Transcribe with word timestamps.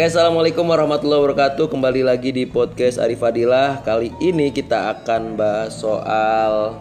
Oke, 0.00 0.08
assalamualaikum 0.08 0.64
warahmatullahi 0.64 1.20
wabarakatuh. 1.20 1.76
Kembali 1.76 2.00
lagi 2.00 2.32
di 2.32 2.48
podcast 2.48 2.96
Arif 2.96 3.20
Fadilah. 3.20 3.84
Kali 3.84 4.08
ini 4.24 4.48
kita 4.48 4.96
akan 4.96 5.36
bahas 5.36 5.76
soal 5.76 6.72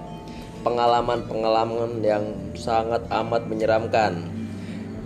pengalaman-pengalaman 0.63 1.99
yang 1.99 2.23
sangat 2.55 3.03
amat 3.11 3.43
menyeramkan. 3.43 4.23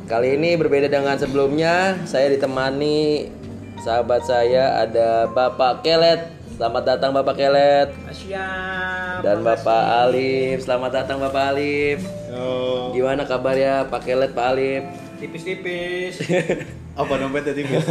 Kali 0.05 0.38
ini 0.38 0.54
berbeda 0.54 0.93
dengan 0.93 1.18
sebelumnya. 1.18 2.05
Saya 2.05 2.29
ditemani 2.29 3.34
sahabat 3.82 4.30
saya 4.30 4.86
ada 4.86 5.25
Bapak 5.34 5.82
Kelet. 5.82 6.30
Selamat 6.54 6.86
datang 6.86 7.18
Bapak 7.18 7.34
Kelet. 7.34 7.98
Siap. 8.14 9.25
Dan 9.25 9.41
Bapak 9.41 10.05
Alif. 10.05 10.61
Selamat 10.61 11.02
datang 11.02 11.18
Bapak 11.18 11.57
Alif. 11.57 12.05
Yo. 12.30 12.93
Gimana 12.93 13.25
kabarnya 13.25 13.89
Pak 13.89 14.05
Kelet, 14.05 14.38
Pak 14.38 14.46
Alif? 14.54 14.86
Tipis-tipis. 15.18 16.21
Apa 16.93 17.18
dompetnya 17.18 17.57
tipis? 17.57 17.82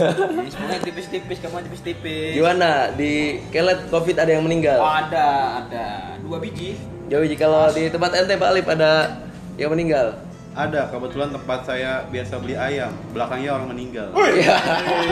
Semuanya 0.55 0.79
tipis-tipis, 0.79 1.39
kamu 1.43 1.67
tipis-tipis. 1.67 2.39
Gimana 2.39 2.95
di 2.95 3.43
Kelet 3.51 3.91
Covid 3.91 4.15
ada 4.15 4.31
yang 4.31 4.47
meninggal? 4.47 4.79
Oh, 4.79 4.95
ada, 4.95 5.59
ada 5.59 5.87
dua 6.23 6.39
biji. 6.39 6.79
Jauh 7.11 7.27
kalau 7.35 7.67
di 7.75 7.91
tempat 7.91 8.15
ente 8.15 8.39
Pak 8.39 8.49
Alif 8.55 8.67
ada 8.71 9.19
yang 9.59 9.75
meninggal. 9.75 10.15
Ada, 10.53 10.87
kebetulan 10.93 11.35
tempat 11.35 11.65
saya 11.67 12.07
biasa 12.13 12.39
beli 12.39 12.55
ayam, 12.55 12.93
belakangnya 13.11 13.51
orang 13.57 13.73
meninggal. 13.75 14.13
Iya. 14.15 14.57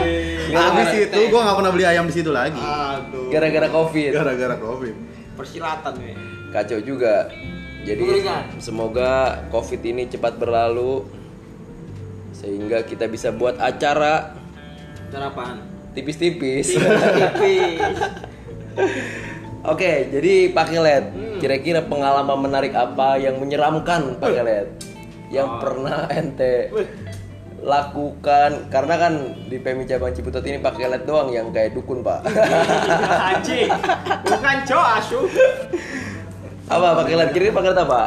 Habis 0.55 1.11
itu 1.11 1.19
gua 1.33 1.41
nggak 1.49 1.57
pernah 1.59 1.71
beli 1.75 1.85
ayam 1.85 2.05
di 2.07 2.13
situ 2.15 2.31
lagi. 2.31 2.61
Aduh. 2.61 3.27
Gara-gara 3.27 3.67
Covid. 3.67 4.11
Gara-gara 4.15 4.55
covid. 4.55 4.95
Persilatan 5.35 5.93
nih. 5.99 6.15
Kacau 6.53 6.79
juga. 6.79 7.27
Jadi 7.81 8.05
semoga 8.61 9.41
Covid 9.49 9.81
ini 9.81 10.05
cepat 10.05 10.37
berlalu 10.37 11.01
sehingga 12.41 12.81
kita 12.81 13.05
bisa 13.05 13.29
buat 13.29 13.55
acara 13.55 14.33
Cara 15.07 15.27
apaan? 15.27 15.61
tipis-tipis. 15.93 16.73
Tipis. 16.73 17.79
Oke, 19.63 20.09
jadi 20.09 20.49
Pak 20.49 20.65
Kelet, 20.67 21.05
Hmm. 21.07 21.37
kira-kira 21.37 21.85
pengalaman 21.85 22.41
menarik 22.41 22.73
apa 22.73 23.13
yang 23.15 23.37
menyeramkan 23.37 24.17
Pak 24.17 24.31
Kelet? 24.31 24.67
Yang 25.29 25.47
Oh. 25.47 25.59
pernah 25.59 26.09
ente 26.09 26.73
lakukan 27.61 28.65
karena 28.67 28.95
kan 28.97 29.13
di 29.45 29.61
PMI 29.61 29.85
cabang 29.85 30.09
Ciputat 30.11 30.41
ini 30.41 30.57
Pak 30.57 30.75
Kelet 30.75 31.05
doang 31.05 31.29
yang 31.29 31.53
kayak 31.53 31.77
dukun 31.77 32.01
Pak. 32.01 32.25
Anjing. 33.29 33.69
Bukan 34.25 34.55
cok 34.65 34.85
asu. 34.97 35.19
apa 36.65 36.87
Pak 36.95 37.05
Kelet? 37.05 37.29
Kira-kira 37.29 37.53
Pak 37.53 37.63
Kelet 37.63 37.79
apa? 37.79 38.01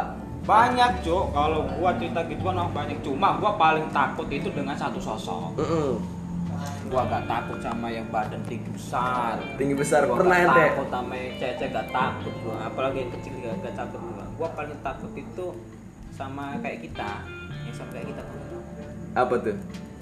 Banyak 0.45 1.01
cok. 1.01 1.25
Kalau 1.31 1.59
gua 1.71 1.91
cerita 1.95 2.21
gituan 2.23 2.55
ah, 2.55 2.69
banyak. 2.69 2.97
Cuma 3.01 3.35
gua 3.35 3.51
paling 3.55 3.89
takut 3.89 4.29
itu 4.29 4.47
dengan 4.47 4.73
satu 4.73 4.97
sosok. 4.97 5.57
Mm-mm. 5.57 5.91
Gua 6.85 7.01
gak 7.03 7.25
takut 7.25 7.57
sama 7.59 7.89
yang 7.89 8.05
badan 8.07 8.39
tinggi 8.45 8.69
besar. 8.69 9.41
Tinggi 9.55 9.73
besar 9.73 10.05
Gua 10.05 10.15
pernah 10.15 10.37
ente? 10.39 10.65
takut 10.69 10.87
sama 10.87 11.13
yang 11.13 11.33
cewek 11.35 11.67
gak 11.67 11.87
takut 11.89 12.33
gua 12.39 12.55
apalagi 12.63 12.97
yang 12.99 13.11
kecil 13.11 13.33
gak, 13.39 13.55
gak 13.59 13.75
takut 13.75 13.99
gua 13.99 14.25
gua 14.31 14.47
paling 14.53 14.77
takut 14.79 15.11
itu 15.11 15.45
sama 16.11 16.55
kayak 16.61 16.79
kita 16.81 17.09
yang 17.59 17.73
sama 17.73 17.89
kayak 17.91 18.07
kita 18.07 18.21
tuh 18.21 18.61
Apa 19.13 19.33
tuh? 19.39 19.57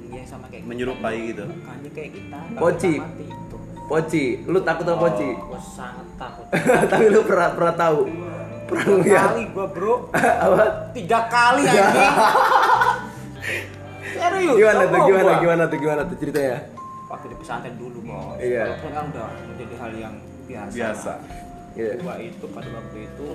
yang 0.06 0.28
sama 0.28 0.46
kayak 0.46 0.62
kita. 0.62 0.70
Menyerupai 0.70 1.18
gitu. 1.26 1.44
bukannya 1.48 1.90
kayak 1.90 2.12
kita 2.14 2.40
Poci. 2.54 2.94
kita 2.94 3.06
mati 3.08 3.24
itu 3.26 3.58
Poci, 3.84 4.24
lu 4.46 4.60
takut 4.62 4.84
sama 4.86 5.00
Poci? 5.02 5.30
gua 5.40 5.60
sangat 5.62 6.08
takut 6.14 6.46
Tapi 6.92 7.04
lu 7.08 7.22
pernah 7.24 7.50
pernah 7.50 7.74
tahu? 7.74 8.00
Pernah 8.74 8.86
tiga 8.96 9.06
lihat? 9.06 9.26
kali 9.28 9.44
gua 9.48 9.66
bro 9.68 9.96
apa? 10.46 10.64
tiga 10.92 11.20
kali 11.28 11.62
anjing 11.64 12.14
serius 14.14 14.56
Gimana 14.56 14.84
tuh? 14.84 15.00
Gimana? 15.04 15.24
gua. 15.26 15.40
Gimana 15.40 15.64
tuh? 15.66 15.78
Gimana 15.78 16.02
tuh 16.04 16.18
ceritanya? 16.18 16.58
waktu 17.06 17.26
di 17.28 17.38
pesantren 17.38 17.76
dulu 17.76 18.00
bos 18.02 18.38
Iya. 18.38 18.64
walaupun 18.68 18.90
kan 18.92 19.06
udah 19.08 19.28
menjadi 19.46 19.76
hal 19.78 19.92
yang 19.94 20.14
biasa 20.44 20.74
Biasa. 20.74 21.14
Iya. 21.74 21.92
gua 22.00 22.16
itu 22.20 22.46
pada 22.48 22.70
waktu 22.72 22.98
itu 23.04 23.28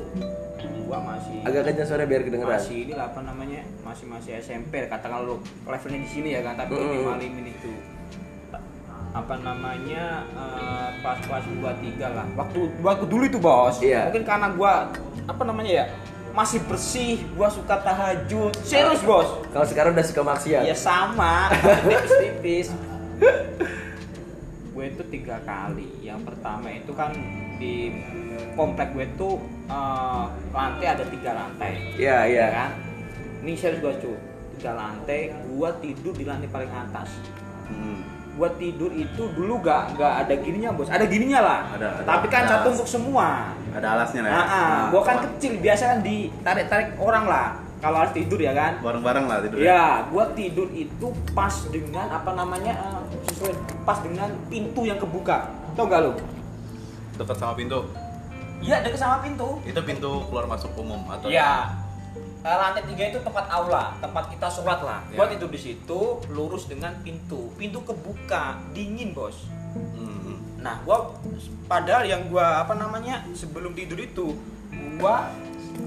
gua 0.82 0.98
masih 1.00 1.36
Agak 1.42 1.62
kencang 1.64 1.86
suara 1.86 2.02
biar 2.02 2.22
kedengeran. 2.22 2.50
masih 2.52 2.76
ini 2.80 2.92
lah, 2.92 3.06
apa 3.06 3.20
namanya 3.20 3.62
masih 3.80 4.04
masih 4.04 4.30
SMP 4.36 4.82
katakan 4.84 5.22
lu 5.22 5.38
levelnya 5.64 6.00
di 6.00 6.08
sini 6.08 6.28
ya 6.32 6.42
kan 6.42 6.54
tapi 6.56 6.72
Mm. 6.72 6.82
minimal 6.84 7.18
ini 7.20 7.50
itu 7.52 7.70
apa 9.12 9.34
namanya 9.40 10.22
eh, 10.36 10.88
pas 11.00 11.18
pas 11.24 11.44
gua 11.60 11.72
tiga 11.80 12.12
lah. 12.12 12.26
Waktu 12.36 12.60
waktu 12.84 13.04
dulu 13.08 13.22
itu 13.24 13.38
bos. 13.40 13.80
Iya. 13.80 14.08
mungkin 14.10 14.24
karena 14.24 14.48
gua 14.52 14.92
apa 15.28 15.42
namanya 15.44 15.72
ya 15.72 15.86
masih 16.36 16.60
bersih 16.68 17.24
gua 17.34 17.48
suka 17.48 17.80
tahajud. 17.82 18.52
Serius 18.62 19.00
bos? 19.02 19.28
Kalau 19.50 19.66
sekarang 19.66 19.96
udah 19.96 20.06
suka 20.06 20.22
maksiat. 20.24 20.62
ya 20.68 20.76
sama. 20.76 21.52
Tipis-tipis. 21.84 22.68
Gue 24.70 24.94
itu 24.94 25.02
tiga 25.10 25.42
kali. 25.42 25.90
Yang 26.06 26.22
pertama 26.22 26.70
itu 26.70 26.94
kan 26.94 27.10
di 27.58 27.90
komplek 28.54 28.94
gue 28.94 29.06
tuh 29.18 29.42
eh, 29.66 30.24
lantai 30.54 30.86
ada 30.86 31.04
tiga 31.10 31.30
lantai. 31.34 31.98
Iya, 31.98 32.18
iya. 32.30 32.46
ya 32.46 32.48
kan? 32.54 32.70
Ini 33.42 33.52
serius 33.58 33.82
gue 33.82 33.94
cuy 33.98 34.18
tiga 34.58 34.74
lantai 34.74 35.30
gua 35.54 35.70
tidur 35.78 36.10
di 36.18 36.26
lantai 36.26 36.50
paling 36.50 36.66
atas. 36.74 37.14
Hmm. 37.70 38.17
Gua 38.38 38.48
tidur 38.54 38.88
itu 38.88 39.22
dulu 39.28 39.58
gak 39.58 39.98
gak 39.98 40.14
ada 40.22 40.34
gininya 40.36 40.70
bos 40.70 40.86
ada 40.86 41.02
gininya 41.04 41.40
lah 41.40 41.60
Ada, 41.74 41.86
ada. 41.92 42.02
tapi 42.06 42.26
kan 42.26 42.42
Ada 42.42 42.50
satu 42.54 42.62
alas. 42.62 42.74
untuk 42.78 42.88
semua 42.88 43.26
Ada 43.68 43.86
alasnya 43.92 44.20
lah 44.22 44.30
ya. 44.30 44.36
nah, 44.36 44.46
ah, 44.46 44.80
gua 44.88 45.02
kan 45.02 45.16
kecil 45.20 45.58
biasa 45.58 45.82
kan 45.88 45.98
ditarik 46.00 46.66
tarik 46.66 46.88
orang 46.96 47.26
lah 47.26 47.46
kalau 47.78 47.96
harus 47.96 48.10
tidur 48.10 48.38
ya 48.38 48.50
kan 48.50 48.78
Bareng-bareng 48.78 49.24
lah 49.24 49.38
tidur. 49.40 49.56
Ya, 49.56 49.82
gua 50.06 50.24
tidur 50.32 50.66
itu 50.68 51.06
pas 51.30 51.54
dengan 51.68 52.06
apa 52.08 52.30
namanya 52.32 52.74
eh, 52.74 53.00
sesuai 53.28 53.54
pas 53.82 53.98
dengan 53.98 54.30
pintu 54.46 54.82
yang 54.82 54.98
kebuka. 54.98 55.46
Tau 55.74 55.86
gak 55.86 56.00
lu? 56.00 56.10
Dekat 57.14 57.34
sama 57.34 57.54
pintu. 57.54 57.86
Iya, 58.58 58.82
dekat 58.82 58.98
sama 58.98 59.22
pintu. 59.22 59.62
Itu 59.62 59.78
pintu 59.80 60.10
keluar 60.26 60.46
masuk 60.46 60.74
umum 60.74 61.06
atau 61.06 61.30
Iya. 61.30 61.70
Eh, 62.48 62.56
lantai 62.56 62.80
tiga 62.82 63.04
itu 63.06 63.20
tempat 63.20 63.44
aula, 63.46 63.92
tempat 63.98 64.24
kita 64.26 64.48
sholat 64.48 64.80
lah. 64.80 65.04
Gua 65.12 65.28
Ya. 65.28 65.36
tidur 65.36 65.52
di 65.52 65.60
situ, 65.60 66.00
lurus 66.28 66.64
dengan 66.64 66.96
pintu. 66.98 67.52
Pintu 67.54 67.84
kebuka, 67.84 68.56
dingin 68.72 69.12
bos. 69.12 69.44
Hmm. 69.76 70.40
Nah, 70.58 70.80
gua 70.80 71.12
padahal 71.66 72.02
yang 72.02 72.24
gua 72.26 72.64
apa 72.64 72.72
namanya 72.74 73.20
sebelum 73.32 73.76
tidur 73.76 74.00
itu 74.00 74.32
gua 74.96 75.28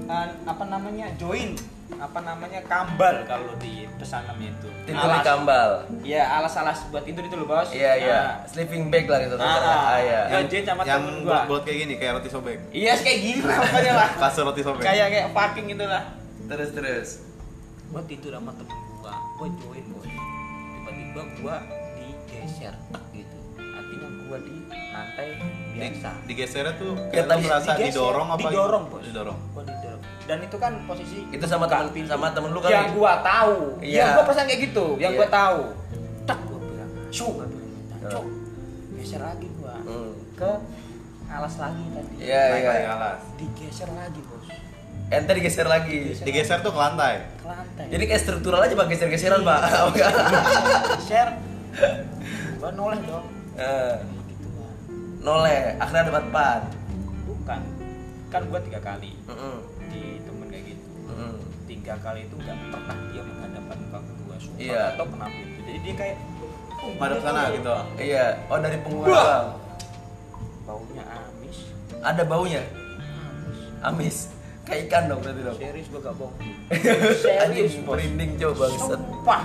eh, 0.06 0.28
apa 0.40 0.64
namanya 0.64 1.10
join 1.16 1.58
apa 1.92 2.24
namanya 2.24 2.62
kambal 2.64 3.20
kalau 3.26 3.52
di 3.58 3.84
pesan 3.98 4.22
namanya 4.24 4.54
itu. 4.54 4.68
Tidur 4.86 5.08
di 5.08 5.20
kambal. 5.20 5.70
Iya, 6.00 6.24
alas-alas 6.32 6.88
buat 6.88 7.02
tidur 7.02 7.20
itu 7.22 7.34
loh, 7.34 7.44
Bos. 7.44 7.68
Iya, 7.68 7.92
iya. 7.98 8.20
Nah, 8.38 8.46
Sleeping 8.46 8.86
bag 8.86 9.04
lah 9.04 9.18
gitu. 9.20 9.34
Ah, 9.36 9.58
Ah, 9.58 9.98
iya. 9.98 10.20
yang 10.30 10.46
Jen 10.46 10.62
sama 10.62 10.86
yang 10.86 11.02
temen 11.02 11.26
gua. 11.26 11.42
buat 11.44 11.62
kayak 11.62 11.78
gini 11.82 11.94
kayak 11.98 12.12
roti 12.16 12.30
sobek. 12.30 12.58
Iya, 12.70 12.94
kayak 12.96 13.18
gini 13.20 13.40
lah 13.42 13.56
pokoknya 13.60 13.92
lah. 13.92 14.08
Kasur 14.16 14.46
roti 14.46 14.62
sobek. 14.62 14.80
kayak 14.80 15.06
kayak 15.10 15.26
parking 15.34 15.66
gitu 15.68 15.84
lah. 15.84 16.21
Terus 16.42 16.70
terus. 16.72 17.08
Gua 17.88 18.02
tidur 18.04 18.32
sama 18.32 18.52
temen 18.52 18.72
gua, 18.98 19.12
gua 19.36 19.48
join, 19.58 19.84
Bos. 19.90 20.06
Tiba-tiba 20.06 21.22
gua 21.38 21.56
digeser 21.94 22.74
tak 22.88 23.04
gitu. 23.12 23.36
Artinya 23.58 24.08
gua 24.26 24.38
di 24.38 24.54
lantai 24.92 25.28
Di, 25.36 25.48
biasa. 25.76 26.10
digesernya 26.24 26.72
tuh 26.76 26.92
Ya, 27.08 27.24
kita 27.24 27.34
merasa 27.38 27.70
Digeser, 27.74 27.92
didorong 27.92 28.28
apa? 28.30 28.48
Didorong, 28.48 28.84
Bos. 28.88 29.02
Didorong. 29.04 29.38
Gua 29.52 29.62
didorong. 29.62 30.02
Dan 30.22 30.38
itu 30.40 30.56
kan 30.56 30.72
posisi 30.86 31.18
Itu 31.28 31.44
sama 31.44 31.66
pintu. 31.90 32.08
sama 32.08 32.30
temen 32.30 32.50
lu 32.50 32.60
kali. 32.60 32.72
Yang 32.72 32.88
gua 32.94 33.12
tahu. 33.20 33.56
Iya. 33.80 33.98
Yang 33.98 34.08
gua 34.14 34.24
pesan 34.24 34.44
kayak 34.46 34.60
gitu, 34.62 34.86
yang 34.96 35.12
Iya. 35.12 35.18
gua 35.18 35.28
tahu. 35.28 35.60
Tak 36.22 36.38
gua 36.46 36.58
bilang, 36.60 36.90
"Su," 37.10 37.26
gua 37.28 37.44
bilang. 37.44 37.70
Oh. 38.02 38.08
"Cok, 38.08 38.24
geser 38.96 39.20
lagi 39.20 39.48
gua." 39.58 39.74
Hmm. 39.82 40.10
Ke 40.32 40.50
alas 41.28 41.54
lagi 41.56 41.84
tadi. 41.90 42.14
Iya, 42.20 42.42
iya. 42.56 42.70
lagi 42.70 42.84
ke 42.86 42.88
alas. 42.88 43.20
Digeser 43.36 43.90
lagi. 43.92 44.20
Ente 45.12 45.32
digeser 45.34 45.66
lagi. 45.66 46.16
Digeser 46.16 46.58
tuh 46.58 46.72
ke 46.72 46.78
lantai. 46.78 47.20
Ke 47.36 47.46
lantai. 47.46 47.84
Jadi 47.86 48.04
kayak 48.06 48.22
struktural 48.22 48.60
aja 48.60 48.72
Pak 48.72 48.86
geser-geseran, 48.88 49.44
Pak. 49.44 49.60
share 51.02 51.32
gua 52.56 52.70
noleh 52.70 53.00
dong 53.02 53.26
Eh, 53.54 53.94
gitu 54.28 54.48
Noleh, 55.20 55.76
akhirnya 55.76 56.02
ada 56.06 56.20
empat. 56.20 56.60
bukan 57.22 57.60
kan 58.28 58.42
gua 58.46 58.60
tiga 58.60 58.78
kali 58.78 59.12
Heeh. 59.22 59.56
di 59.88 60.02
temen 60.22 60.46
kayak 60.46 60.64
gitu 60.66 60.86
Heeh. 61.06 61.32
tiga 61.66 61.94
kali 61.98 62.20
itu 62.22 62.34
nggak 62.34 62.56
pernah 62.70 62.96
dia 63.08 63.22
menghadapkan 63.22 63.76
muka 63.78 63.98
ke 63.98 64.12
gua 64.22 64.36
sumpah 64.38 64.60
Iya. 64.62 64.82
tahu 64.94 65.06
kenapa 65.10 65.34
itu 65.34 65.60
jadi 65.62 65.78
dia 65.80 65.94
kayak 65.96 66.16
oh, 66.78 66.90
Madep 66.94 67.12
gitu. 67.12 67.24
sana 67.24 67.42
gitu. 67.50 67.72
Iya, 67.98 68.26
oh 68.46 68.58
dari 68.58 68.78
doang. 68.80 69.46
baunya 70.62 71.04
amis 71.04 71.58
Ada 72.00 72.22
baunya. 72.24 72.62
amis 72.62 73.58
Amis. 73.82 74.18
Kayak 74.62 74.80
ikan 74.86 75.02
dong 75.06 75.20
berarti 75.20 75.42
dong. 75.42 75.56
serius 75.56 75.86
gua 75.88 76.00
gak 76.02 76.14
bohong 76.14 76.34
serius 77.16 77.74
merinding 77.80 78.30
coba 78.36 78.54
bangsat. 78.62 78.88
sumpah 78.94 79.42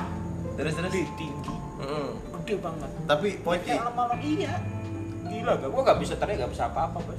Terus 0.54 0.74
terus. 0.74 0.90
gede 0.90 1.04
tinggi 1.16 1.56
Heeh. 1.78 2.08
gede 2.36 2.56
banget 2.58 2.90
Tapi 3.04 3.28
Poci, 3.40 3.68
kayak 3.68 3.92
malam 3.92 4.18
iya 4.20 4.54
gila 5.24 5.52
gak 5.56 5.70
gua 5.70 5.82
gak 5.84 6.00
bisa 6.00 6.14
teriak 6.16 6.38
gak 6.40 6.52
bisa 6.52 6.64
apa-apa 6.66 6.98
bos 7.00 7.18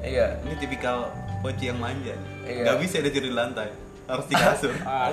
Iya. 0.00 0.38
ini 0.42 0.54
tipikal 0.56 1.10
Poci 1.40 1.64
yang 1.66 1.76
manja. 1.76 2.12
Iya. 2.42 2.64
Gak 2.66 2.76
bisa 2.80 3.00
dia 3.00 3.08
tidur 3.08 3.28
di 3.28 3.34
lantai. 3.34 3.72
Harus 4.04 4.26
di 4.26 4.34
kasur. 4.34 4.72
Ah, 4.84 5.08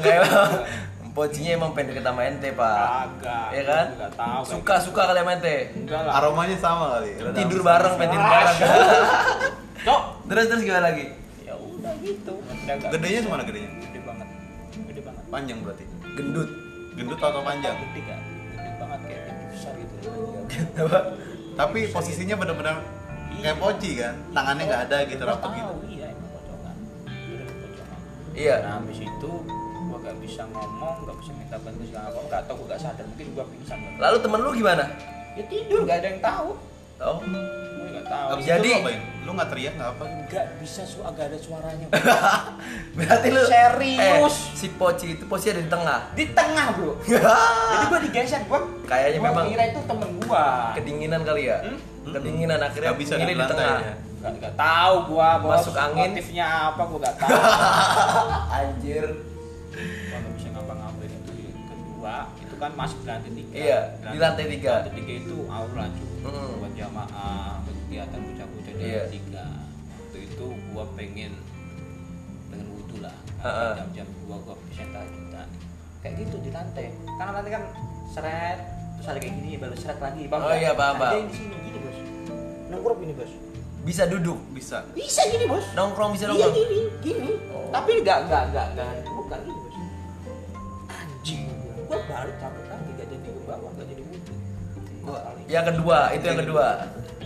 Pocinya 1.11 1.55
emang 1.55 1.73
pengen 1.73 1.91
deket 1.91 2.05
sama 2.05 2.21
ente 2.23 2.49
pak 2.51 2.77
Kagak. 3.17 3.47
Iya 3.49 3.63
kan? 3.65 3.85
Enggak 3.89 4.11
tahu. 4.13 4.29
kayak 4.37 4.51
Suka 4.53 4.75
suka 4.77 5.01
kali 5.03 5.17
sama 5.17 5.31
ente 5.33 5.49
gitu. 5.49 5.77
Enggak 5.81 6.01
lah. 6.05 6.13
Aromanya 6.13 6.57
sama 6.57 6.85
kali. 6.93 7.09
Tidur 7.33 7.61
bareng 7.63 7.93
pengen 7.95 8.11
tidur 8.13 8.27
bareng 8.27 8.57
Cok. 9.87 10.01
Terus 10.27 10.45
terus 10.45 10.61
gimana 10.61 10.83
lagi? 10.85 11.05
Gitu. 12.01 12.33
Gedenya 12.65 13.19
gimana 13.25 13.43
gedenya? 13.43 13.69
Gede 13.81 13.99
banget. 14.05 14.27
Gede 14.73 15.01
banget. 15.01 15.23
Panjang 15.27 15.57
berarti. 15.65 15.85
Gendut 16.17 16.49
Gendut 16.97 17.19
atau 17.21 17.41
panjang? 17.45 17.75
Gede 17.77 18.01
kan? 18.09 18.21
Gede 18.57 18.71
banget 18.81 18.99
kayak 19.05 19.23
pintu 19.29 19.45
besar 19.53 19.73
gitu. 19.77 20.09
Apa? 20.81 20.99
Tapi 21.57 21.79
posisinya 21.93 22.35
benar-benar 22.37 22.75
kayak 23.37 23.57
poci 23.61 23.89
kan. 24.01 24.15
Tangannya 24.33 24.63
nggak 24.65 24.81
ada 24.89 24.97
gitu 25.05 25.23
rapat 25.25 25.49
gitu. 25.53 25.73
Iya, 25.93 26.07
emang 26.09 26.29
pocongan. 26.33 26.75
Iya 28.33 28.55
Nah, 28.65 28.71
habis 28.81 28.99
itu 29.01 29.31
gua 29.87 29.97
gak 30.03 30.17
bisa 30.19 30.43
ngomong, 30.51 30.95
gak 31.07 31.17
bisa 31.23 31.31
minta 31.31 31.55
bantuan 31.63 31.87
segala 31.87 32.05
apa, 32.11 32.19
gak 32.27 32.41
tau 32.43 32.53
gua 32.59 32.67
gak 32.75 32.81
sadar, 32.83 33.05
mungkin 33.07 33.27
gua 33.33 33.45
pingsan. 33.47 33.77
Lalu 33.97 34.17
temen 34.19 34.39
lu 34.43 34.51
gimana? 34.51 34.83
Ya 35.37 35.43
tidur, 35.47 35.81
gak 35.87 35.97
ada 36.03 36.07
yang 36.11 36.21
tahu. 36.21 36.49
Oh 36.97 37.17
gak 37.23 37.86
tahu. 38.07 38.27
Abis 38.33 38.45
Jadi- 38.45 38.73
itu 38.73 38.91
lu 39.21 39.31
nggak 39.33 39.49
teriak 39.49 39.73
nggak 39.75 39.89
apa? 39.91 40.03
Gak 40.27 40.45
bisa 40.57 40.81
su 40.83 40.99
agak 41.01 41.27
ada 41.27 41.37
suaranya. 41.37 41.87
Berarti 42.95 43.27
lu 43.27 43.41
Serius? 43.43 44.35
eh, 44.47 44.55
Si 44.55 44.67
Poci 44.71 45.07
itu 45.11 45.23
posisi 45.25 45.49
ada 45.49 45.59
di 45.59 45.67
tengah 45.67 45.99
Di 46.13 46.25
tengah, 46.31 46.67
Bro. 46.73 46.91
Jadi 47.71 47.85
gua 47.85 47.99
digeser, 47.99 48.41
gua 48.45 48.59
Kayaknya 48.83 49.17
gua 49.17 49.27
memang 49.29 49.45
kira 49.47 49.63
itu 49.67 49.79
temen 49.83 50.09
gua. 50.21 50.47
kedinginan 50.73 51.21
kali 51.21 51.43
ya 51.45 51.57
Hmm? 51.61 51.77
Kedinginan 52.07 52.59
akhirnya 52.61 52.89
Nggak 52.89 52.99
bisa 52.99 53.13
di 53.15 53.35
tengah 53.35 53.75
ya. 53.77 53.93
Gak, 54.17 54.31
gak 54.39 54.53
tahu 54.55 54.95
gua, 55.09 55.29
bos. 55.37 55.51
Masuk 55.59 55.75
angin. 55.77 56.09
Motifnya 56.09 56.45
apa 56.71 56.81
gua 56.83 56.99
gak 57.01 57.15
tahu. 57.17 57.29
Anjir 58.57 59.05
Gua 59.69 60.17
gak 60.17 60.33
bisa 60.33 60.47
ngapa-ngapain 60.49 61.11
itu 61.11 61.31
kedua 61.61 62.15
itu 62.39 62.55
kan 62.57 62.71
masih 62.73 62.97
di 62.97 63.05
lantai 63.05 63.31
tiga 63.31 63.51
Iya, 63.53 63.79
di 64.01 64.17
lantai 64.17 64.45
tiga. 64.49 64.71
lantai 64.79 64.93
tiga 64.95 65.13
itu 65.17 65.35
aula 65.47 65.85
cuy 65.89 66.05
Mm. 66.17 66.59
buat 66.59 66.73
jamaah 66.73 67.61
buat 67.61 67.76
kegiatan 67.87 68.19
bocah-bocah 68.19 68.73
di 68.73 68.83
Iya. 68.83 68.99
lantai 68.99 69.11
tiga 69.15 69.45
waktu 69.95 70.17
itu 70.21 70.45
gua 70.69 70.83
pengen 70.93 71.33
pengen 72.47 72.67
wudhu 72.69 72.97
lah 72.99 73.15
Heeh. 73.39 73.73
jam-jam 73.79 74.07
dua 74.21 74.35
gua 74.43 74.55
bisa 74.67 74.83
tajudan 74.85 75.47
kayak 75.97 76.13
gitu 76.19 76.35
di 76.37 76.51
lantai 76.51 76.85
karena 76.91 77.31
nanti 77.31 77.49
kan 77.49 77.63
seret 78.11 78.59
terus 78.93 79.07
ada 79.07 79.19
kayak 79.19 79.33
gini 79.33 79.55
baru 79.55 79.71
seret 79.73 79.99
lagi 79.99 80.27
bang 80.27 80.41
Oh 80.41 80.51
iya, 80.51 80.71
paham, 80.73 80.99
ada 80.99 81.15
yang 81.15 81.29
di 81.31 81.35
sini 81.37 81.55
gini 81.55 81.77
bos 81.79 81.97
nongkrong 82.67 82.99
gini 82.99 83.13
bos 83.15 83.31
Bisa 83.81 84.03
duduk 84.03 84.35
Bisa. 84.51 84.83
bisa 84.91 85.21
gini 85.25 85.47
bos 85.47 85.63
Nongkrong 85.71 86.11
bisa 86.11 86.27
Iya 86.27 86.35
nongkrong 86.35 86.55
gini, 86.59 86.79
gini. 86.99 87.29
Oh. 87.49 87.71
Tapi 87.71 88.03
enggak 88.03 88.27
enggak 88.27 88.43
enggak 88.51 88.65
enggak 88.75 88.87
bukan 89.07 89.39
gini 89.41 89.59
bos. 89.63 89.75
Anjing, 90.89 91.43
gua 91.87 91.97
balik 92.03 92.35
capek 92.35 92.63
lagi 92.67 92.89
gak 92.93 93.07
jadi 93.07 93.27
ke 93.27 93.41
bawah, 93.43 93.71
gak 93.73 93.87
jadi 93.87 94.03
wudhu. 94.03 94.33
Yang 95.47 95.65
kedua, 95.71 95.97
itu 96.11 96.25
yang 96.25 96.39
kedua 96.43 96.65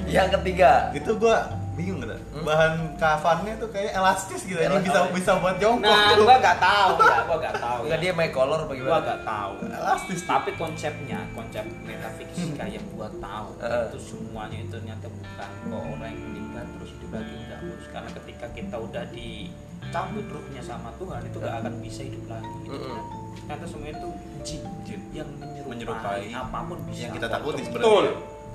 Yang 0.08 0.30
ketiga 0.40 0.72
Itu 0.92 1.12
gua 1.18 1.38
bingung 1.72 2.04
nggak? 2.04 2.20
Hmm? 2.36 2.44
Bahan 2.44 2.74
kafannya 3.00 3.56
tuh 3.56 3.72
kayak 3.72 3.96
elastis 3.96 4.44
gitu. 4.44 4.60
Ini 4.60 4.76
bisa 4.84 5.08
bisa 5.10 5.32
buat 5.40 5.56
jongkok. 5.56 5.88
Nah, 5.88 6.14
tuh. 6.14 6.24
gua 6.28 6.36
enggak 6.36 6.58
tahu 6.60 6.92
ya, 7.00 7.18
gua 7.24 7.38
enggak 7.40 7.56
tahu. 7.58 7.80
Enggak 7.88 8.00
ya. 8.00 8.04
dia 8.04 8.12
make 8.12 8.34
color 8.36 8.60
apa 8.60 8.74
Gua 8.76 8.98
enggak 9.00 9.22
tahu. 9.24 9.52
Elastis. 9.72 10.20
tuh. 10.20 10.28
Tapi 10.28 10.50
konsepnya, 10.60 11.20
konsep 11.32 11.64
metafisika 11.82 12.64
yang 12.68 12.86
gua 12.92 13.08
tahu 13.18 13.48
Heeh. 13.58 13.86
itu 13.88 14.00
semuanya 14.04 14.58
itu 14.60 14.70
ternyata 14.70 15.06
bukan 15.08 15.50
kok 15.64 15.82
orang 15.96 16.10
yang 16.12 16.22
meninggal 16.28 16.66
terus 16.76 16.90
hidup 16.92 17.12
lagi 17.16 17.34
enggak 17.40 17.60
bos. 17.64 17.86
Karena 17.88 18.10
ketika 18.14 18.46
kita 18.52 18.76
udah 18.78 19.04
dicabut 19.10 20.26
ruhnya 20.28 20.62
sama 20.62 20.90
Tuhan 21.00 21.22
itu 21.24 21.38
gak 21.40 21.56
akan 21.64 21.74
bisa 21.80 22.02
hidup 22.04 22.24
lagi. 22.28 22.52
Gitu. 22.62 22.76
Mm-mm. 22.76 22.92
kan. 22.92 23.04
Ternyata 23.42 23.66
semua 23.66 23.90
itu 23.90 24.08
jin, 24.44 24.62
Jin. 24.84 25.02
yang 25.16 25.30
menyerupai, 25.40 25.72
Menyerupai 25.72 26.22
apa 26.32 26.58
pun 26.68 26.78
bisa. 26.86 27.00
yang 27.00 27.12
kita 27.16 27.28
takuti. 27.32 27.62
Betul. 27.66 28.06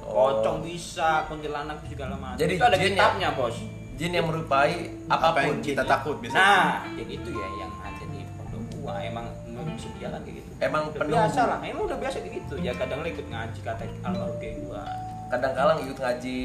Oh. 0.07 0.39
Pocong 0.39 0.63
bisa, 0.63 1.27
kuntilanak 1.27 1.83
segala 1.85 2.15
macam. 2.15 2.39
Jadi 2.39 2.53
itu 2.55 2.65
ada 2.65 2.77
jin 2.77 2.95
kitabnya, 2.95 3.29
Bos. 3.35 3.57
Jin 3.97 4.13
yang 4.13 4.27
merupai 4.29 4.93
Apa 5.09 5.33
apa 5.33 5.41
pun 5.43 5.57
yang 5.57 5.65
kita 5.65 5.83
jin. 5.83 5.91
takut 5.91 6.17
biasanya? 6.21 6.45
Nah, 6.45 6.71
jadi 6.95 7.13
itu 7.17 7.31
ya 7.33 7.49
yang 7.59 7.73
ada 7.81 8.05
di 8.07 8.21
pondok 8.37 8.63
gua 8.77 8.95
emang 9.01 9.27
disediakan 9.67 10.21
kayak 10.23 10.37
gitu. 10.39 10.49
Emang 10.57 10.83
udah 10.87 11.01
penuh. 11.01 11.17
biasa 11.17 11.41
lah, 11.49 11.59
emang 11.61 11.83
udah 11.85 11.99
biasa 11.99 12.17
kayak 12.21 12.35
gitu. 12.39 12.55
Ya 12.61 12.73
kadang 12.73 13.01
ikut 13.03 13.27
ngaji 13.27 13.61
kata 13.61 13.83
almarhum 14.01 14.37
kayak 14.37 14.55
gua. 14.63 14.83
Kadang-kadang 15.27 15.79
ikut 15.83 15.99
ngaji 15.99 16.37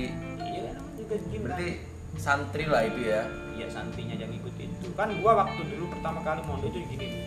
Iya 0.42 0.64
juga 0.98 1.16
jin 1.22 1.40
Berarti 1.46 1.68
kan. 1.70 2.18
santri 2.18 2.66
lah 2.66 2.82
itu 2.82 3.00
ya 3.06 3.22
Iya 3.54 3.68
santrinya 3.70 4.16
yang 4.18 4.32
ikut 4.32 4.56
itu. 4.58 4.88
Kan 4.98 5.12
gua 5.22 5.32
waktu 5.38 5.62
dulu 5.70 5.86
pertama 5.92 6.20
kali 6.24 6.42
mondok 6.44 6.72
itu 6.72 6.80
gini. 6.90 7.24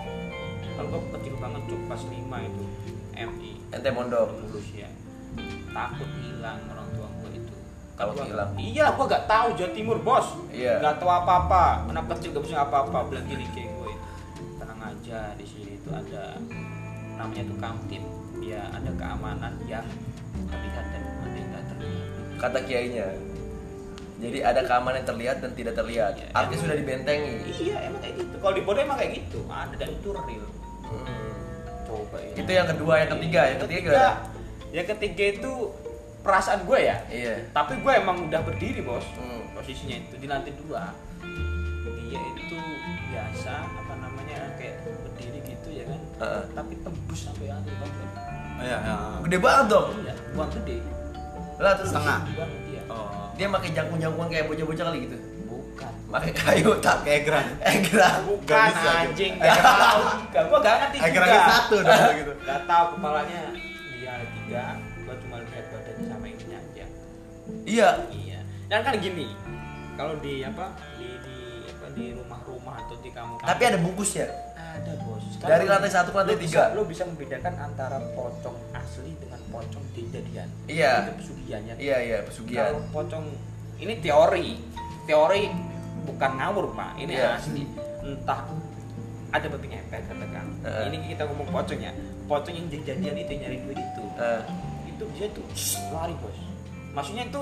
Kalau 0.74 0.88
gua 0.90 1.00
kecil 1.14 1.34
banget 1.38 1.62
cuk 1.68 1.80
pas 1.86 2.00
5 2.00 2.10
itu 2.42 2.62
MI 3.14 3.52
Ente 3.70 3.90
mondok 3.92 4.28
lulus 4.34 4.66
ya 4.74 4.88
takut 5.74 6.10
hilang 6.22 6.58
orang 6.70 6.88
tua 6.94 7.08
gua 7.10 7.30
itu. 7.34 7.54
Kalau 7.94 8.12
hilang? 8.18 8.50
iya 8.58 8.86
gua 8.94 9.06
gak 9.10 9.26
tahu 9.26 9.48
Jawa 9.58 9.70
Timur 9.74 9.98
bos. 10.00 10.26
Iya. 10.54 10.78
gak 10.78 11.02
tahu 11.02 11.10
apa 11.10 11.32
apa 11.46 11.62
anak 11.90 12.06
kecil 12.14 12.30
gak 12.38 12.44
bisa 12.46 12.56
apa 12.62 12.86
apa 12.86 12.98
bilang 13.10 13.26
gini 13.26 13.44
kayak 13.52 13.70
gue 13.74 13.90
itu. 13.90 14.08
Tenang 14.62 14.80
aja 14.80 15.20
di 15.34 15.46
sini 15.46 15.70
itu 15.78 15.90
ada 15.90 16.38
namanya 17.18 17.42
tuh 17.46 17.58
kamtip. 17.58 18.04
Ya 18.42 18.60
ada 18.70 18.90
keamanan 18.94 19.52
yang 19.66 19.86
terlihat 20.50 20.84
dan 20.92 21.02
ada 21.02 21.36
yang 21.36 21.48
gak 21.50 21.64
terlihat. 21.74 22.06
Kata 22.38 22.58
kiainya 22.66 23.08
Jadi 24.14 24.38
ada 24.40 24.60
keamanan 24.62 25.02
yang 25.02 25.08
terlihat 25.10 25.36
dan 25.42 25.50
tidak 25.58 25.74
terlihat. 25.74 26.12
Iya, 26.16 26.26
Artinya 26.32 26.60
sudah 26.64 26.76
dibentengi. 26.78 27.34
Iya 27.60 27.76
emang 27.90 28.00
kayak 28.00 28.14
gitu. 28.22 28.34
Kalau 28.38 28.54
di 28.54 28.62
Bodo 28.62 28.78
emang 28.80 28.96
kayak 28.96 29.12
gitu. 29.20 29.38
Ada 29.50 29.74
dan 29.74 29.90
itu 29.90 30.08
real. 30.14 30.46
Hmm. 30.84 31.32
coba 31.84 32.16
ya. 32.22 32.32
Itu 32.38 32.50
yang 32.54 32.68
kedua, 32.70 32.92
yang 33.02 33.10
ketiga 33.18 33.40
Yang 33.50 33.60
ketiga 33.66 33.90
gimana? 33.90 34.33
Yang 34.74 34.86
ketiga 34.88 35.24
itu 35.32 35.52
perasaan 36.20 36.64
gue 36.64 36.78
ya 36.80 36.96
Iya 37.06 37.34
tapi 37.50 37.78
gue 37.78 37.92
emang 37.94 38.26
udah 38.26 38.40
berdiri 38.42 38.82
bos 38.82 39.06
Hmm. 39.14 39.46
posisinya 39.54 39.96
itu 39.96 40.14
di 40.16 40.26
lantai 40.26 40.50
dua 40.58 40.90
dia 42.04 42.20
itu 42.34 42.58
biasa 43.06 43.52
apa 43.64 43.94
namanya 43.96 44.50
kayak 44.54 44.76
berdiri 44.82 45.38
gitu 45.44 45.68
ya 45.70 45.84
kan 45.84 46.00
Heeh. 46.18 46.42
tapi 46.50 46.72
tembus 46.76 47.20
sampai 47.22 47.46
lantai 47.48 47.74
bawah 47.76 48.12
Iya, 48.56 48.78
iya. 48.78 48.96
Gede 49.20 49.38
banget 49.38 49.66
dong 49.68 49.88
iya 50.00 50.14
buang 50.30 50.50
gede 50.52 50.76
Lah 51.54 51.72
terus 51.74 51.88
Setengah. 51.88 52.18
dia 52.26 52.46
Oh. 52.84 53.30
Dia 53.34 53.46
pakai 53.48 53.70
jangkung-jangkungan 53.72 54.28
kayak 54.28 54.46
bocah-bocah 54.46 54.84
kali 54.86 54.98
gitu 55.02 55.16
bukan 55.44 55.92
Pakai 56.06 56.32
kayu 56.32 56.70
tak 56.78 57.02
Kayak 57.02 57.22
gerang. 57.24 57.46
Eh 57.60 57.76
gerang 57.80 58.18
bukan 58.24 58.44
Gak 58.44 58.66
bisa, 58.68 58.78
gitu. 58.78 58.98
anjing 59.00 59.32
gak 59.36 59.56
tahu 59.56 60.00
juga 60.20 60.40
gue 60.44 60.58
gak 60.60 60.74
ngerti 60.76 60.96
juga 61.00 61.38
satu 61.48 61.76
dong 61.80 62.14
gitu. 62.16 62.32
gak 62.40 62.60
tahu 62.64 62.84
kepalanya 62.92 63.40
Iya 67.64 67.88
Iya. 68.08 68.38
Dan 68.64 68.80
kan 68.80 68.94
gini, 68.96 69.28
kalau 69.94 70.16
di 70.18 70.40
apa 70.40 70.72
di 70.96 71.08
di 71.20 71.36
apa 71.68 71.86
di 71.92 72.04
rumah-rumah 72.12 72.74
atau 72.80 72.96
di 72.98 73.10
kamu 73.10 73.40
Tapi 73.40 73.62
ada 73.64 73.78
bungkusnya 73.78 74.26
ada 74.74 74.92
bos. 75.00 75.22
Dari 75.38 75.64
lantai 75.64 75.86
satu 75.88 76.10
ke 76.10 76.18
lantai 76.18 76.34
tiga. 76.36 76.66
Bisa, 76.66 76.74
lo 76.74 76.82
bisa 76.82 77.02
membedakan 77.06 77.54
antara 77.62 77.98
pocong 78.12 78.56
asli 78.74 79.14
dengan 79.16 79.38
pocong 79.48 79.84
kejadian. 79.94 80.48
Iya. 80.66 80.92
Itu 81.06 81.12
pesugihannya. 81.22 81.74
Iya 81.78 81.96
iya 82.00 82.18
pesugihan 82.26 82.74
Kalau 82.74 82.80
pocong 82.90 83.24
ini 83.78 83.94
teori, 84.02 84.48
teori 85.06 85.42
bukan 86.04 86.30
ngawur 86.34 86.66
pak. 86.74 86.90
Ini 86.98 87.12
Iya. 87.14 87.38
asli. 87.38 87.62
Entah 88.02 88.40
ada 89.30 89.46
babi 89.46 89.66
ngepet 89.70 90.02
katakan. 90.10 90.46
Heeh. 90.66 90.82
Ini 90.90 90.96
kita 91.14 91.22
ngomong 91.30 91.48
pocongnya. 91.48 91.92
Pocong 92.26 92.54
yang 92.54 92.66
kejadian 92.66 93.14
itu 93.14 93.32
nyari 93.36 93.58
duit 93.62 93.78
itu 93.78 94.02
Eh, 94.16 94.40
itu 94.88 95.04
dia 95.14 95.26
tuh 95.30 95.44
lari 95.92 96.14
bos 96.18 96.38
maksudnya 96.94 97.26
itu 97.26 97.40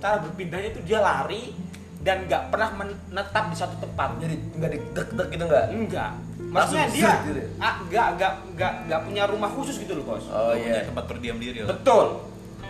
cara 0.00 0.16
berpindahnya 0.20 0.68
itu 0.72 0.80
dia 0.82 0.98
lari 0.98 1.52
dan 2.00 2.24
nggak 2.24 2.52
pernah 2.52 2.68
menetap 2.74 3.44
di 3.48 3.56
satu 3.56 3.76
tempat. 3.78 4.18
Jadi 4.18 4.34
nggak 4.56 4.70
deg-deg 4.92 5.28
gitu 5.30 5.44
nggak? 5.44 5.66
enggak 5.70 6.10
maksudnya 6.54 6.86
Langsung 6.86 6.94
dia 6.94 7.12
gitu 7.26 7.40
ya? 7.42 7.48
ah, 7.58 7.74
nggak 7.82 8.06
nggak 8.14 8.32
nggak 8.54 8.72
nggak 8.86 9.00
punya 9.02 9.22
rumah 9.26 9.50
khusus 9.50 9.74
gitu 9.76 9.92
loh 9.98 10.04
bos. 10.06 10.22
Oh 10.28 10.54
Punya 10.54 10.62
iya 10.62 10.86
tempat 10.86 11.04
berdiam 11.10 11.36
diri 11.36 11.58
lah. 11.62 11.74
betul. 11.74 12.06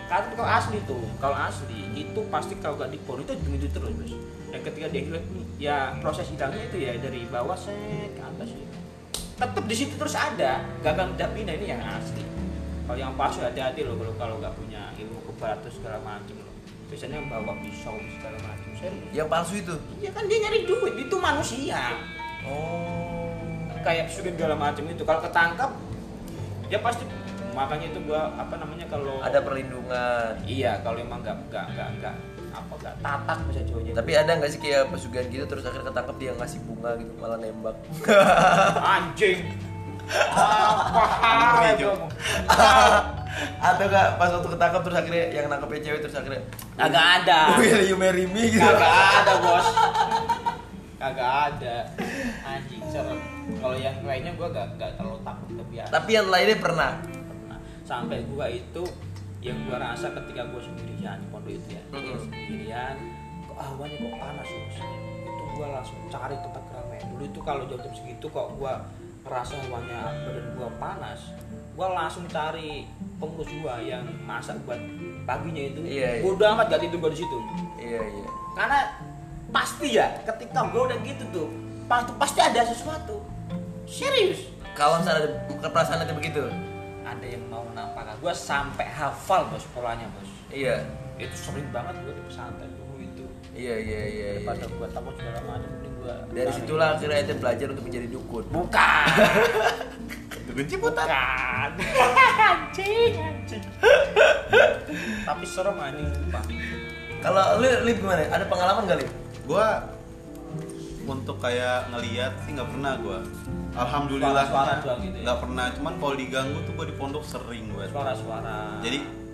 Karena 0.05 0.33
kalau 0.33 0.49
asli 0.49 0.77
tuh 0.85 1.03
kalau 1.17 1.37
asli 1.37 1.79
itu 1.93 2.19
pasti 2.29 2.53
kalau 2.57 2.75
nggak 2.77 2.91
dipor 2.91 3.21
itu 3.21 3.31
begitu 3.45 3.65
terus 3.69 3.93
bos. 3.93 4.13
Dan 4.49 4.59
ketika 4.63 4.87
dia 4.89 5.01
hilang 5.05 5.25
ya 5.61 5.77
proses 6.01 6.25
hilangnya 6.31 6.65
itu 6.65 6.77
ya 6.81 6.91
dari 6.97 7.27
bawah 7.29 7.53
set 7.53 8.09
ke 8.11 8.21
atas 8.23 8.49
ya. 8.57 8.65
Tetap 9.35 9.63
di 9.67 9.75
situ 9.75 9.93
terus 9.99 10.15
ada. 10.15 10.63
Nggak 10.81 10.91
akan 10.95 11.07
udah 11.13 11.27
pindah 11.35 11.53
ini 11.53 11.67
yang 11.69 11.81
asli. 11.83 12.23
Kalau 12.85 12.97
yang 12.97 13.13
palsu 13.13 13.43
hati-hati 13.43 13.85
loh 13.85 13.97
kalau 13.97 14.13
kalau 14.17 14.35
nggak 14.41 14.53
punya 14.57 14.81
ilmu 14.97 15.14
atau 15.41 15.71
segala 15.71 15.99
macam 16.03 16.35
loh 16.39 16.55
biasanya 16.85 17.17
bawa 17.25 17.53
pisau 17.65 17.97
segala 18.17 18.37
macam 18.45 18.69
serius. 18.77 19.09
Yang 19.09 19.27
palsu 19.27 19.53
itu? 19.57 19.75
Iya 19.99 20.09
kan 20.13 20.23
dia 20.29 20.37
nyari 20.45 20.59
duit 20.69 20.95
itu 21.01 21.15
manusia. 21.17 21.81
Oh. 22.45 23.25
Kayak 23.81 24.09
pesugihan 24.09 24.33
segala 24.37 24.55
macam 24.57 24.83
itu 24.89 25.03
kalau 25.05 25.21
ketangkap 25.21 25.71
ya 26.69 26.81
pasti 26.81 27.05
makanya 27.53 27.93
itu 27.93 27.99
gua 28.05 28.33
apa 28.37 28.55
namanya 28.57 28.85
kalau 28.89 29.21
Ada 29.21 29.41
perlindungan. 29.41 30.33
Iya 30.45 30.81
kalau 30.85 30.97
emang 31.01 31.25
nggak 31.25 31.37
nggak 31.49 31.65
nggak 31.73 31.89
nggak 32.01 32.15
apa 32.55 32.73
nggak 32.79 32.95
tatak 33.03 33.37
bahasa 33.43 33.61
Jawanya 33.67 33.91
Tapi 33.99 34.11
ada 34.15 34.31
nggak 34.39 34.51
sih 34.55 34.59
kayak 34.63 34.87
pesugihan 34.87 35.25
gitu 35.27 35.45
terus 35.49 35.63
akhirnya 35.67 35.91
ketangkep 35.91 36.15
dia 36.21 36.31
ngasih 36.37 36.59
bunga 36.63 36.91
gitu 37.01 37.11
malah 37.19 37.37
nembak? 37.41 37.75
Anjing 38.95 39.41
Apa. 40.09 41.03
Atau 43.59 43.85
enggak 43.91 44.15
pas 44.15 44.31
waktu 44.31 44.47
ketangkap 44.47 44.81
terus 44.87 44.97
akhirnya 44.97 45.25
yang 45.27 45.45
nangkepnya 45.51 45.81
cewek 45.83 45.99
terus 46.07 46.15
akhirnya 46.15 46.41
Kagak 46.79 47.05
ada. 47.23 47.39
Will 47.59 47.83
you 47.83 47.97
marry 47.99 48.25
me 48.31 48.47
gitu. 48.47 48.63
Kagak 48.63 48.95
ada, 48.95 49.33
Bos. 49.43 49.67
Kagak 50.95 51.31
ada. 51.51 51.75
Anjing 52.47 52.83
serem. 52.87 53.19
Kalau 53.59 53.75
yang 53.75 53.97
lainnya 54.07 54.31
gua 54.39 54.47
gak, 54.55 54.67
gak 54.79 54.91
terlalu 54.95 55.19
takut 55.21 55.51
tapi 55.59 55.73
ya. 55.75 55.85
Tapi 55.91 56.09
yang 56.15 56.27
lainnya 56.31 56.57
pernah. 56.57 56.91
Nah, 57.51 57.59
sampai 57.83 58.23
gua 58.31 58.47
itu 58.47 58.83
yang 59.45 59.61
gua 59.69 59.77
rasa 59.77 60.09
ketika 60.09 60.41
gua 60.49 60.61
sendirian 60.63 61.21
di 61.21 61.27
pondok 61.29 61.53
itu 61.53 61.77
ya 61.77 61.81
Mm-mm. 61.93 62.17
sendirian 62.17 62.95
kok 63.45 63.57
awannya 63.61 63.97
kok 64.01 64.13
panas 64.17 64.49
bos 64.49 64.77
itu 64.81 65.43
gua 65.53 65.67
langsung 65.77 65.97
cari 66.09 66.33
tempat 66.41 66.63
keramaian 66.65 67.05
dulu 67.13 67.23
itu 67.29 67.39
kalau 67.45 67.63
jam-jam 67.69 67.93
segitu 67.93 68.25
kok 68.25 68.47
gua 68.57 68.81
ngerasa 69.25 69.53
hawanya 69.59 69.99
badan 70.21 70.45
gua 70.53 70.69
panas 70.77 71.19
gua 71.73 71.87
langsung 71.91 72.23
cari 72.25 72.85
pengurus 73.17 73.49
gua 73.59 73.81
yang 73.81 74.05
masak 74.21 74.55
buat 74.63 74.77
paginya 75.25 75.63
itu 75.65 75.81
Iya, 75.81 76.09
iya. 76.15 76.23
udah 76.23 76.47
amat 76.53 76.65
gak 76.69 76.81
tidur 76.81 76.99
gua 76.99 77.09
di 77.09 77.19
situ 77.19 77.37
Iya, 77.75 78.01
iya. 78.03 78.27
karena 78.53 78.79
pasti 79.49 79.87
ya 79.91 80.07
ketika 80.23 80.69
gua 80.69 80.81
udah 80.85 80.97
gitu 81.01 81.23
tuh 81.31 81.47
pasti 81.85 82.11
pasti 82.15 82.39
ada 82.39 82.61
sesuatu 82.63 83.15
serius 83.85 84.53
Kalau 84.73 84.99
misalnya 84.99 85.31
ada 85.55 85.69
perasaan 85.69 86.03
itu 86.03 86.13
begitu. 86.13 86.43
ada 87.01 87.23
yang 87.23 87.47
mau 87.47 87.63
nampakkan 87.71 88.11
gue 88.17 88.33
sampai 88.33 88.83
hafal 88.83 89.47
bos 89.47 89.63
polanya 89.71 90.03
bos 90.11 90.27
Iya. 90.49 90.83
itu 91.15 91.31
sering 91.33 91.63
banget 91.69 91.95
gue 92.01 92.11
di 92.11 92.23
pesantren 92.25 92.67
dulu 92.73 92.99
itu 92.99 93.23
Iya, 93.55 93.75
iya, 93.77 94.01
iya. 94.03 94.03
iya. 94.03 94.27
daripada 94.43 94.67
gue 94.67 94.87
takut 94.91 95.13
segala 95.15 95.39
macam 95.47 95.71
Dari 96.29 96.51
situlah 96.51 96.87
akhirnya 96.95 97.17
ente 97.21 97.33
belajar 97.35 97.67
untuk 97.71 97.83
menjadi 97.85 98.07
dukun. 98.09 98.43
bukan 98.49 99.05
Dukun 100.47 100.65
Ciputat. 100.69 101.69
bukan 101.73 102.09
anjing 102.37 103.13
anjing 103.17 103.63
tapi 105.25 105.43
serem 105.43 105.77
anjing 105.77 106.07
sumpah 106.13 106.43
Kalau 107.19 107.57
lu 107.57 107.67
Lip 107.89 107.97
gimana? 107.97 108.21
Ada 108.29 108.45
pengalaman 108.45 108.85
gak 108.85 108.97
Lip? 109.01 109.09
Gua 109.49 109.89
untuk 111.05 111.37
kayak 111.37 111.89
ngeliat 111.89 112.33
sih 112.45 112.53
nggak 112.53 112.69
pernah 112.69 112.93
gua. 113.01 113.19
Alhamdulillah 113.75 114.45
Suara-suara 114.45 114.73
doang 114.81 114.99
gitu 115.01 115.17
ya? 115.17 115.23
nggak 115.25 115.37
pernah. 115.41 115.65
Cuman 115.73 115.93
kalau 115.97 116.13
diganggu 116.13 116.57
tuh 116.65 116.73
gua 116.73 116.85
di 116.85 116.95
pondok 116.97 117.23
sering 117.25 117.65
gua. 117.73 117.85
suara-suara 117.89 118.57
Jadi 118.81 119.24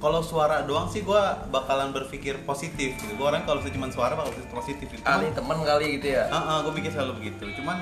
kalau 0.00 0.24
suara 0.24 0.64
doang 0.64 0.88
sih 0.88 1.04
gua 1.04 1.44
bakalan 1.46 1.92
berpikir 1.92 2.40
positif 2.42 2.96
gitu. 2.96 3.12
Gua 3.14 3.30
orang 3.30 3.44
kalau 3.44 3.60
cuma 3.60 3.86
suara 3.86 4.16
bakal 4.16 4.32
berpikir 4.32 4.50
positif 4.50 4.86
gitu. 4.88 5.04
Kali 5.04 5.28
temen 5.30 5.58
kali 5.60 5.86
gitu 6.00 6.06
ya. 6.16 6.24
Ah, 6.32 6.40
ah, 6.40 6.56
gue 6.64 6.72
pikir 6.72 6.90
selalu 6.90 7.20
begitu. 7.20 7.44
Cuman 7.60 7.76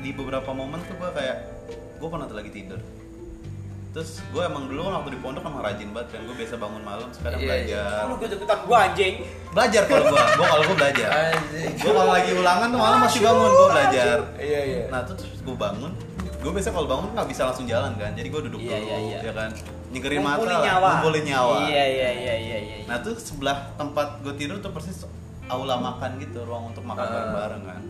di 0.00 0.10
beberapa 0.10 0.50
momen 0.50 0.80
tuh 0.84 0.96
gue 0.96 1.10
kayak 1.12 1.36
gue 2.00 2.08
pernah 2.08 2.24
tuh 2.24 2.36
lagi 2.40 2.48
tidur. 2.48 2.80
Terus 3.94 4.18
gue 4.26 4.42
emang 4.42 4.66
dulu 4.66 4.90
kan 4.90 4.92
waktu 4.98 5.14
di 5.14 5.20
pondok 5.22 5.44
emang 5.44 5.62
rajin 5.62 5.88
banget 5.92 6.08
kan. 6.16 6.20
Gue 6.26 6.34
biasa 6.34 6.54
bangun 6.58 6.82
malam, 6.82 7.08
sekarang 7.14 7.38
Iya, 7.38 7.46
belajar. 7.46 8.00
lu 8.08 8.14
gue 8.18 8.28
ikutan 8.32 8.58
gue 8.64 8.76
anjing 8.76 9.14
Belajar 9.54 9.82
kalau 9.86 10.04
gue, 10.10 10.18
gue 10.34 10.46
kalau 10.50 10.64
gue 10.66 10.76
belajar. 10.80 11.08
Gue 11.78 11.92
kalau 11.94 12.10
lagi 12.10 12.30
ulangan 12.34 12.66
tuh 12.72 12.80
malam 12.80 12.98
masih 13.04 13.20
bangun 13.22 13.50
gue 13.52 13.68
belajar. 13.70 14.16
Iya, 14.40 14.60
iya. 14.66 14.84
Nah 14.90 15.00
tuh 15.06 15.14
terus 15.14 15.38
gue 15.38 15.54
bangun, 15.54 15.92
gue 16.18 16.50
biasa 16.50 16.68
kalau 16.74 16.88
bangun 16.90 17.08
nggak 17.14 17.28
bisa 17.30 17.42
langsung 17.46 17.68
jalan 17.70 17.92
kan. 17.94 18.10
Jadi 18.18 18.28
gue 18.32 18.40
duduk 18.50 18.60
Iya, 18.64 18.74
dulu, 18.74 18.88
iya, 18.88 18.96
iya. 18.98 19.18
ya 19.22 19.32
kan. 19.36 19.50
Nyegerin 19.94 20.18
mata, 20.18 20.34
Ngumpulin 20.34 20.50
lah, 20.52 20.64
nyawa 20.66 20.88
ngumpulin 20.90 21.24
nyawa. 21.24 21.54
iya 21.64 21.84
iya 21.86 22.10
iya 22.12 22.34
iya 22.36 22.58
iya 22.60 22.76
Nah 22.84 22.96
tuh 22.98 23.14
sebelah 23.16 23.72
tempat 23.74 24.20
gue 24.20 24.34
tidur 24.34 24.58
tuh 24.58 24.68
persis 24.68 25.06
aula 25.44 25.78
makan 25.78 26.18
gitu, 26.18 26.42
ruang 26.42 26.68
untuk 26.68 26.82
makan 26.82 27.00
Ah. 27.00 27.12
bareng-bareng 27.12 27.62
kan. 27.64 27.82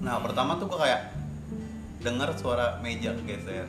Nah 0.00 0.18
pertama 0.18 0.56
tuh 0.56 0.66
gue 0.66 0.78
kayak 0.78 1.14
dengar 2.00 2.34
suara 2.34 2.76
meja 2.78 3.14
geser, 3.18 3.64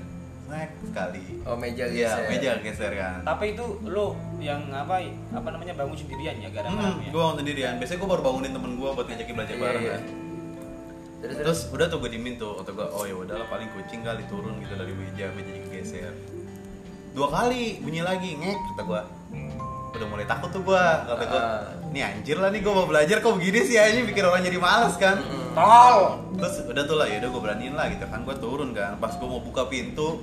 Nek 0.45 0.77
sekali. 0.79 1.41
Oh, 1.41 1.55
meja 1.55 1.85
Iya, 1.85 2.11
geser. 2.11 2.25
meja 2.27 2.51
geser 2.59 2.91
kan. 2.93 3.17
tapi 3.23 3.53
itu 3.53 3.63
lu 3.83 4.11
yang 4.37 4.61
apa 4.69 5.01
apa 5.31 5.47
namanya 5.47 5.73
bangun 5.73 5.95
sendirian 5.95 6.37
ya 6.37 6.49
gara-gara 6.49 6.85
Hmm, 6.87 6.99
ya? 6.99 7.09
gue 7.09 7.19
bangun 7.19 7.37
sendirian. 7.39 7.73
Biasanya 7.75 7.97
gue 7.97 8.09
baru 8.09 8.21
bangunin 8.21 8.51
temen 8.51 8.71
gue 8.73 8.89
buat 8.89 9.05
ngajakin 9.05 9.33
belajar 9.33 9.55
Iya, 9.55 9.63
bareng 9.63 9.81
iya. 9.81 9.91
kan. 9.91 10.03
Terus, 11.15 11.35
Terus 11.37 11.59
udah 11.71 11.85
tuh 11.87 11.97
gue 11.99 12.11
dimin 12.11 12.35
tuh, 12.35 12.53
kata 12.55 12.71
gue, 12.71 12.87
oh 12.87 13.03
ya 13.03 13.15
udahlah 13.15 13.47
paling 13.47 13.69
kucing 13.71 14.01
kali 14.01 14.21
turun 14.25 14.53
gitu 14.59 14.73
dari 14.73 14.93
meja, 14.93 15.25
meja 15.31 15.53
geser. 15.65 16.13
Dua 17.15 17.31
kali 17.31 17.79
bunyi 17.79 18.03
lagi, 18.03 18.35
ngek 18.35 18.75
kata 18.75 18.83
gue. 18.83 19.01
Udah 19.95 20.07
mulai 20.11 20.27
takut 20.27 20.51
tuh 20.51 20.59
gue, 20.67 20.83
kata 21.07 21.23
gue. 21.23 21.39
Ah. 21.39 21.63
Ini 21.95 21.99
anjir 22.11 22.35
lah 22.43 22.51
nih 22.51 22.59
gue 22.59 22.73
mau 22.75 22.83
belajar 22.83 23.23
kok 23.23 23.39
begini 23.39 23.63
sih 23.63 23.79
aja 23.79 24.03
bikin 24.03 24.27
orang 24.27 24.43
jadi 24.43 24.59
males 24.59 24.99
kan. 24.99 25.23
tol 25.55 26.19
Terus 26.35 26.67
udah 26.67 26.83
tuh 26.83 26.99
lah 26.99 27.07
ya 27.07 27.23
udah 27.23 27.29
gue 27.31 27.41
beraniin 27.47 27.71
lah 27.71 27.87
gitu 27.87 28.03
kan 28.03 28.27
gue 28.27 28.35
turun 28.35 28.75
kan. 28.75 28.99
Pas 28.99 29.15
gue 29.15 29.27
mau 29.31 29.39
buka 29.39 29.63
pintu 29.71 30.19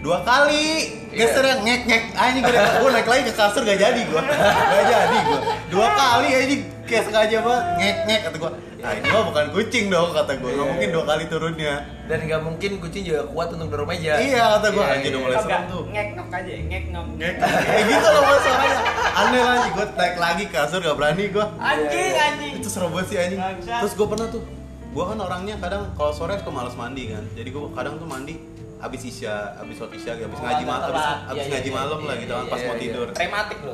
dua 0.00 0.24
kali 0.24 0.96
geser 1.12 1.44
yang 1.44 1.60
ngek 1.60 1.84
ngek 1.84 2.04
anjing 2.16 2.40
gue 2.40 2.56
gue 2.56 2.88
naik 2.88 3.04
lagi 3.04 3.22
ke 3.28 3.36
kasur 3.36 3.60
gak 3.68 3.76
jadi 3.76 4.00
gue 4.00 4.22
gak 4.24 4.84
jadi 4.88 5.18
gue 5.28 5.40
dua 5.68 5.92
kali 5.92 6.28
anjing 6.40 6.60
kayak 6.88 7.04
sengaja 7.04 7.44
banget 7.44 7.64
ngek 7.76 7.96
ngek 8.08 8.20
kata 8.24 8.36
gue 8.40 8.50
nah 8.80 8.92
ini 8.92 9.06
mah 9.06 9.24
bukan 9.26 9.46
kucing 9.52 9.84
dong 9.86 10.08
kata 10.10 10.32
gue 10.34 10.46
nggak 10.46 10.56
Iya, 10.56 10.64
mungkin 10.66 10.88
iya. 10.88 10.94
dua 10.94 11.04
kali 11.04 11.24
turunnya. 11.28 11.74
Dan 12.04 12.18
nggak 12.24 12.42
mungkin 12.42 12.70
kucing 12.78 13.02
juga 13.04 13.20
kuat 13.28 13.48
untuk 13.50 13.68
dorong 13.68 13.86
meja. 13.86 14.12
iya 14.16 14.42
kata 14.56 14.66
gue 14.68 14.80
Iya, 14.80 14.90
anjing 14.90 15.10
udah 15.10 15.14
iya. 15.14 15.26
mulai 15.26 15.36
serem 15.38 15.62
tuh 15.66 15.82
ngek 15.86 16.08
ngek 16.10 16.28
aja 16.30 16.52
ngek 16.58 16.84
ngek 16.86 17.04
ngek 17.14 17.34
kayak 17.38 17.82
gitu 17.86 18.08
loh 18.08 18.22
masalahnya 18.24 18.72
aneh 19.12 19.40
lah 19.40 19.56
gue 19.68 19.86
naik 19.94 20.16
lagi 20.16 20.44
ke 20.44 20.54
kasur 20.54 20.80
gak 20.80 20.96
berani 20.96 21.24
gue 21.28 21.44
anjing 21.56 22.12
anjing. 22.18 22.52
Itu 22.56 22.68
seru 22.68 22.88
banget 22.88 23.06
sih 23.06 23.16
anjing. 23.18 23.38
Terus 23.60 23.92
gue 23.94 24.06
pernah 24.06 24.26
tuh 24.26 24.42
gue 24.90 25.04
kan 25.06 25.18
orangnya 25.18 25.54
kadang 25.56 25.82
kalau 25.94 26.10
sore 26.10 26.34
suka 26.34 26.50
malas 26.50 26.74
mandi 26.74 27.08
kan. 27.08 27.22
Jadi 27.32 27.48
gue 27.48 27.62
kadang 27.70 27.94
tuh 27.94 28.04
mandi 28.04 28.34
habis 28.80 29.02
isya 29.04 29.60
habis 29.60 29.76
sholat 29.76 29.92
isya 29.92 30.16
habis 30.16 30.34
Oh, 30.34 30.40
ngaji 30.40 30.64
malam 30.64 30.88
Iya, 30.88 31.44
ngaji 31.52 31.68
iya, 31.68 31.76
malam 31.76 31.98
iya, 32.00 32.08
lah 32.08 32.14
iya, 32.16 32.22
gitu 32.24 32.32
kan 32.32 32.42
iya, 32.42 32.50
pas 32.50 32.60
mau 32.60 32.72
iya. 32.72 32.80
tidur. 32.80 33.06
Trematik 33.12 33.58
lo 33.60 33.72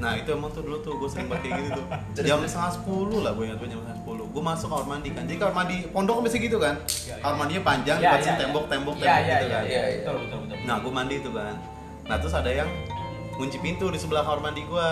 nah 0.00 0.12
itu 0.14 0.28
emang 0.30 0.50
tuh 0.50 0.62
dulu 0.62 0.78
tuh 0.80 0.92
gue 0.98 1.08
sering 1.10 1.26
banget 1.26 1.42
kayak 1.50 1.54
gitu 1.62 1.70
tuh 1.78 1.86
jam 2.28 2.38
setengah 2.42 2.72
sepuluh 2.74 3.18
lah 3.22 3.32
gue 3.34 3.44
ingat 3.46 3.58
gue 3.58 3.68
jam 3.70 3.78
setengah 3.82 3.98
sepuluh 4.02 4.24
gue 4.30 4.42
masuk 4.42 4.66
kamar 4.70 4.86
mandi 4.86 5.08
kan 5.12 5.22
jadi 5.26 5.38
kamar 5.38 5.54
mandi 5.54 5.76
pondok 5.90 6.14
kan 6.18 6.22
biasa 6.26 6.38
gitu 6.38 6.58
kan 6.58 6.74
Iya, 6.84 7.14
iya. 7.14 7.14
kamar 7.22 7.36
mandinya 7.38 7.62
panjang 7.62 7.98
Iya, 8.00 8.08
dibatasin 8.10 8.32
iya, 8.32 8.40
tembok 8.40 8.64
tembok 8.66 8.94
tembok 8.96 9.06
iya, 9.06 9.16
gitu 9.24 9.46
iya, 9.46 9.54
kan 9.54 9.62
iya, 9.64 9.82
Iya, 9.84 9.98
betul 10.02 10.14
betul 10.24 10.38
betul 10.42 10.56
Nah, 10.64 10.76
gue 10.80 10.92
mandi 10.92 11.14
itu 11.20 11.28
kan. 11.28 11.54
Nah, 12.08 12.16
terus 12.16 12.32
ada 12.32 12.48
yang 12.48 12.68
kunci 13.36 13.60
pintu 13.60 13.92
di 13.92 14.00
sebelah 14.00 14.24
kamar 14.24 14.40
mandi 14.48 14.64
gue. 14.64 14.88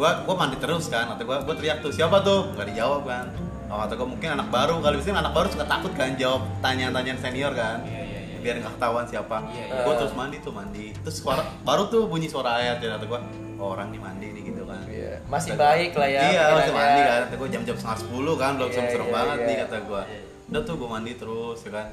Gue 0.00 0.10
gue 0.24 0.34
mandi 0.34 0.56
terus 0.56 0.88
kan. 0.88 1.12
Atau 1.12 1.28
gue 1.28 1.36
gue 1.44 1.54
teriak 1.60 1.84
tuh 1.84 1.92
siapa 1.92 2.24
tuh? 2.24 2.56
Gak 2.56 2.72
dijawab 2.72 3.04
kan. 3.04 3.28
Oh, 3.68 3.84
kata 3.84 3.94
gue 3.94 4.08
mungkin 4.08 4.32
anak 4.32 4.48
baru 4.48 4.80
kali 4.80 4.96
biasanya 4.98 5.20
anak 5.22 5.32
baru 5.36 5.46
suka 5.52 5.68
takut 5.68 5.92
kan 5.92 6.16
jawab 6.16 6.42
tanyaan-tanyaan 6.58 7.20
senior 7.20 7.52
kan. 7.52 7.84
iya 7.84 8.00
iya 8.02 8.20
iya 8.32 8.38
Biar 8.40 8.54
nggak 8.58 8.72
ketahuan 8.80 9.04
siapa. 9.04 9.36
Iya, 9.52 9.64
iya. 9.68 9.82
Gue 9.84 9.94
terus 10.00 10.12
mandi 10.16 10.36
tuh 10.40 10.52
mandi. 10.56 10.86
Terus 11.04 11.16
suara 11.20 11.44
baru 11.60 11.82
tuh 11.92 12.08
bunyi 12.08 12.26
suara 12.26 12.56
ayat 12.56 12.80
ya 12.80 12.96
kata 12.96 13.04
gue. 13.04 13.20
Oh, 13.60 13.76
orang 13.76 13.92
nih 13.92 14.00
mandi 14.00 14.26
nih 14.32 14.42
gitu 14.42 14.64
kan. 14.64 14.80
Iya. 14.88 15.20
Masih 15.28 15.52
Kata 15.52 15.60
gua, 15.60 15.68
baik 15.68 15.92
lah 15.92 16.08
ya. 16.08 16.20
Iya, 16.24 16.44
masih 16.56 16.72
mandi 16.72 17.00
kan. 17.02 17.20
Kata 17.22 17.34
gue 17.36 17.48
jam-jam 17.52 17.76
setengah 17.76 17.98
sepuluh 18.00 18.34
kan, 18.34 18.52
belum 18.56 18.66
Iya, 18.66 18.74
serem-serem 18.74 19.04
iya, 19.04 19.12
banget 19.12 19.36
iya. 19.36 19.44
nih 19.44 19.56
kata 19.60 19.76
gue. 19.82 20.02
Udah 20.48 20.62
tuh 20.64 20.74
gue 20.74 20.88
mandi 20.88 21.12
terus 21.14 21.58
ya 21.60 21.70
kan. 21.70 21.86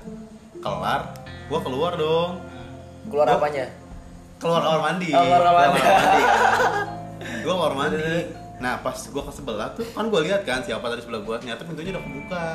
Kelar, 0.58 1.02
gue 1.46 1.60
keluar 1.60 1.92
dong. 1.94 2.32
Keluar 3.06 3.28
Gua- 3.28 3.38
apanya? 3.38 3.66
keluar 4.38 4.62
kamar 4.62 4.82
mandi. 4.86 5.10
Oh, 5.12 5.20
keluar 5.20 5.42
kamar 5.44 5.68
mandi. 5.68 5.82
gue 7.38 7.54
kamar 7.54 7.74
mandi. 7.76 7.98
Nah 8.58 8.74
pas 8.82 8.98
gue 8.98 9.22
ke 9.22 9.30
sebelah 9.30 9.70
tuh 9.70 9.86
kan 9.94 10.10
gue 10.10 10.18
lihat 10.26 10.42
kan 10.42 10.66
siapa 10.66 10.82
tadi 10.88 11.04
sebelah 11.04 11.22
gue. 11.22 11.36
Ternyata 11.38 11.62
pintunya 11.62 11.92
udah 11.92 12.02
kebuka. 12.02 12.48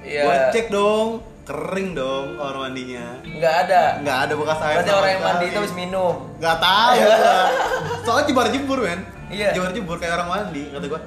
Iya. 0.00 0.22
Gue 0.24 0.36
cek 0.52 0.66
dong, 0.68 1.08
kering 1.44 1.92
dong 1.92 2.24
kamar 2.34 2.56
mandinya. 2.62 3.06
Nggak 3.20 3.54
ada. 3.66 3.82
Nggak 4.00 4.18
ada 4.24 4.32
bekas 4.32 4.58
air. 4.62 4.76
Berarti 4.80 4.92
orang 4.94 5.10
yang 5.10 5.22
mandi 5.22 5.44
itu 5.44 5.56
habis 5.58 5.74
minum. 5.74 6.14
Nggak 6.38 6.56
tahu. 6.58 6.96
gua. 8.08 8.12
Soalnya 8.16 8.26
jebar 8.26 8.46
jebur 8.48 8.78
men. 8.80 9.00
Iya. 9.28 9.52
Jebar 9.52 9.70
jebur 9.70 9.96
kayak 9.96 10.16
orang 10.16 10.28
mandi 10.30 10.62
kata 10.66 10.86
gue. 10.86 11.00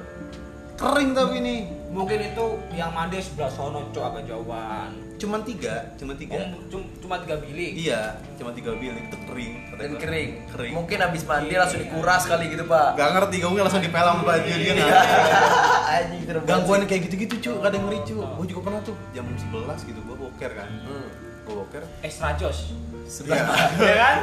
Kering 0.72 1.10
tapi 1.12 1.36
nih. 1.38 1.60
mungkin 1.92 2.24
itu 2.24 2.44
yang 2.72 2.88
mandi 2.88 3.20
sebelah 3.20 3.52
sono 3.52 3.92
cok 3.92 4.00
agak 4.00 4.24
jauhan 4.24 4.90
Cuman 5.20 5.44
tiga, 5.44 5.92
cuma 5.94 6.16
tiga. 6.16 6.34
Oh, 6.34 6.58
cum- 6.66 6.88
cuma 6.98 7.20
tiga 7.20 7.38
bilik 7.38 7.76
Iya, 7.76 8.16
cuma 8.34 8.50
tiga 8.50 8.72
bilik 8.74 9.06
itu 9.06 9.18
kering. 9.22 9.52
kata 9.68 9.78
Dan 9.78 9.90
gua. 9.92 10.00
kering. 10.00 10.30
Kering. 10.48 10.72
Mungkin 10.72 10.98
habis 10.98 11.22
mandi 11.22 11.54
langsung 11.54 11.78
dikuras 11.78 12.22
kali 12.24 12.48
gitu, 12.48 12.64
Pak. 12.64 12.96
Gak 12.96 13.10
ngerti, 13.12 13.36
gue 13.38 13.60
langsung 13.60 13.78
dipelang 13.78 14.18
baju 14.20 14.50
dia 14.50 14.72
nggak 14.72 15.02
terus. 16.26 16.42
gangguan 16.48 16.82
kayak 16.84 17.02
gitu-gitu 17.06 17.34
cu 17.38 17.52
kadang 17.60 17.84
ngeri 17.84 18.00
cu 18.02 18.14
gue 18.18 18.46
juga 18.48 18.60
pernah 18.64 18.80
tuh 18.80 18.96
jam 19.12 19.28
11 19.28 19.52
gitu 19.84 20.00
gue 20.00 20.16
boker 20.16 20.50
kan 20.50 20.68
Hmm. 20.82 21.08
Gue 21.42 21.54
boker. 21.54 21.82
Extra 22.02 22.34
jos 22.38 22.70
sebelas 23.12 23.44
ya 23.76 23.94
kan? 23.98 24.16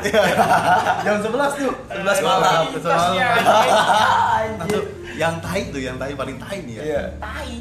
Jam 1.06 1.16
11 1.22 1.30
tuh. 1.62 1.74
11 1.94 2.26
malam. 2.26 2.62
Jam 2.74 2.82
11 2.82 2.90
malam. 2.90 3.14
Tasnya, 3.14 3.30
nah 4.58 4.66
tuh 4.66 4.84
yang 5.20 5.36
tai 5.44 5.62
tuh 5.70 5.82
yang 5.84 5.96
tai 6.00 6.14
paling 6.18 6.38
tai 6.42 6.58
nih 6.66 6.74
ya. 6.80 6.84
Iya. 6.84 7.04
tai. 7.22 7.54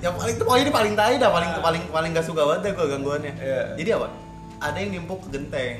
Yang 0.00 0.14
paling 0.16 0.34
tuh 0.36 0.44
pokoknya 0.48 0.64
ini 0.64 0.72
paling 0.72 0.94
tai 0.96 1.14
dah 1.16 1.30
paling 1.32 1.50
paling 1.60 1.82
paling 1.88 2.10
gak 2.12 2.26
suka 2.26 2.42
banget 2.44 2.76
gue 2.76 2.86
gangguannya. 2.86 3.32
Iya. 3.40 3.62
jadi 3.80 3.90
apa? 3.96 4.08
Ada 4.60 4.76
yang 4.76 4.90
nimpuk 5.00 5.18
ke 5.24 5.28
genteng. 5.38 5.76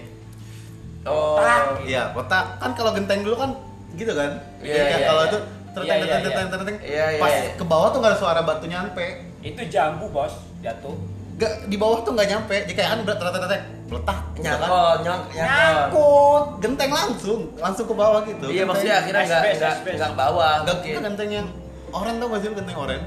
Oh. 1.04 1.36
Iya 1.84 2.12
kotak. 2.16 2.60
Kan 2.60 2.72
kalau 2.76 2.92
genteng 2.96 3.20
dulu 3.24 3.36
kan 3.36 3.50
gitu 3.98 4.12
kan? 4.14 4.38
Iya, 4.62 4.72
Jadi 4.76 4.84
kayak 4.86 5.00
iya, 5.00 5.08
kalau 5.10 5.22
iya. 5.24 5.30
itu 5.30 5.38
Iya, 5.70 5.74
terteng 5.78 5.86
iya, 5.86 6.02
terteng 6.02 6.18
iya. 6.18 6.26
terteng 6.26 6.48
terteng 6.50 6.76
Iya, 6.82 7.04
iya, 7.14 7.20
pas 7.22 7.30
iya. 7.30 7.50
ke 7.54 7.64
bawah 7.64 7.88
tuh 7.94 7.98
gak 8.02 8.10
ada 8.12 8.18
suara 8.18 8.40
batu 8.42 8.66
nyampe. 8.66 9.06
Itu 9.40 9.62
jambu 9.70 10.06
bos. 10.10 10.34
Jatuh 10.60 11.19
Gak 11.40 11.52
di 11.72 11.76
bawah 11.80 12.04
tuh 12.04 12.12
nggak 12.12 12.28
nyampe. 12.28 12.54
Jadi 12.68 12.72
kayak 12.76 12.88
kan 12.92 12.98
udah 13.00 13.16
ternyata 13.16 13.46
letak. 13.90 14.18
nyang 14.40 14.60
nyangkol 15.02 15.20
Nyangkut, 15.34 16.44
genteng 16.62 16.90
langsung, 16.94 17.40
langsung 17.58 17.86
ke 17.90 17.94
bawah 17.96 18.20
gitu. 18.24 18.46
iya 18.48 18.62
maksudnya 18.64 19.02
akhirnya 19.02 19.24
nggak 19.26 19.42
nggak 19.58 19.74
nggak 19.98 20.10
ke 20.10 20.16
bawah 20.16 20.52
Enggak 20.62 20.74
mungkin 20.80 20.92
itu 20.94 21.00
genteng 21.04 21.30
yang 21.30 21.46
oren 21.90 22.14
tau 22.16 22.26
gak 22.30 22.40
sih 22.40 22.48
genteng 22.54 22.78
oren? 22.78 23.02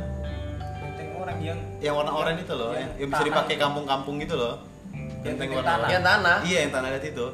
Genteng 0.78 1.10
orang 1.18 1.38
yang 1.40 1.60
Yang 1.80 1.94
warna 1.98 2.12
oren 2.13 2.36
itu 2.38 2.54
loh, 2.54 2.72
Yang 2.75 2.82
yang, 2.84 2.92
yang 3.00 3.10
bisa 3.10 3.24
dipakai 3.25 3.56
kampung-kampung 3.58 4.16
gitu 4.22 4.36
loh. 4.38 4.54
Genteng 5.24 5.50
warna 5.56 5.88
yang 5.88 6.04
tanah 6.04 6.38
Iya 6.44 6.58
yang 6.68 6.72
tanah 6.75 6.90
itu. 7.00 7.28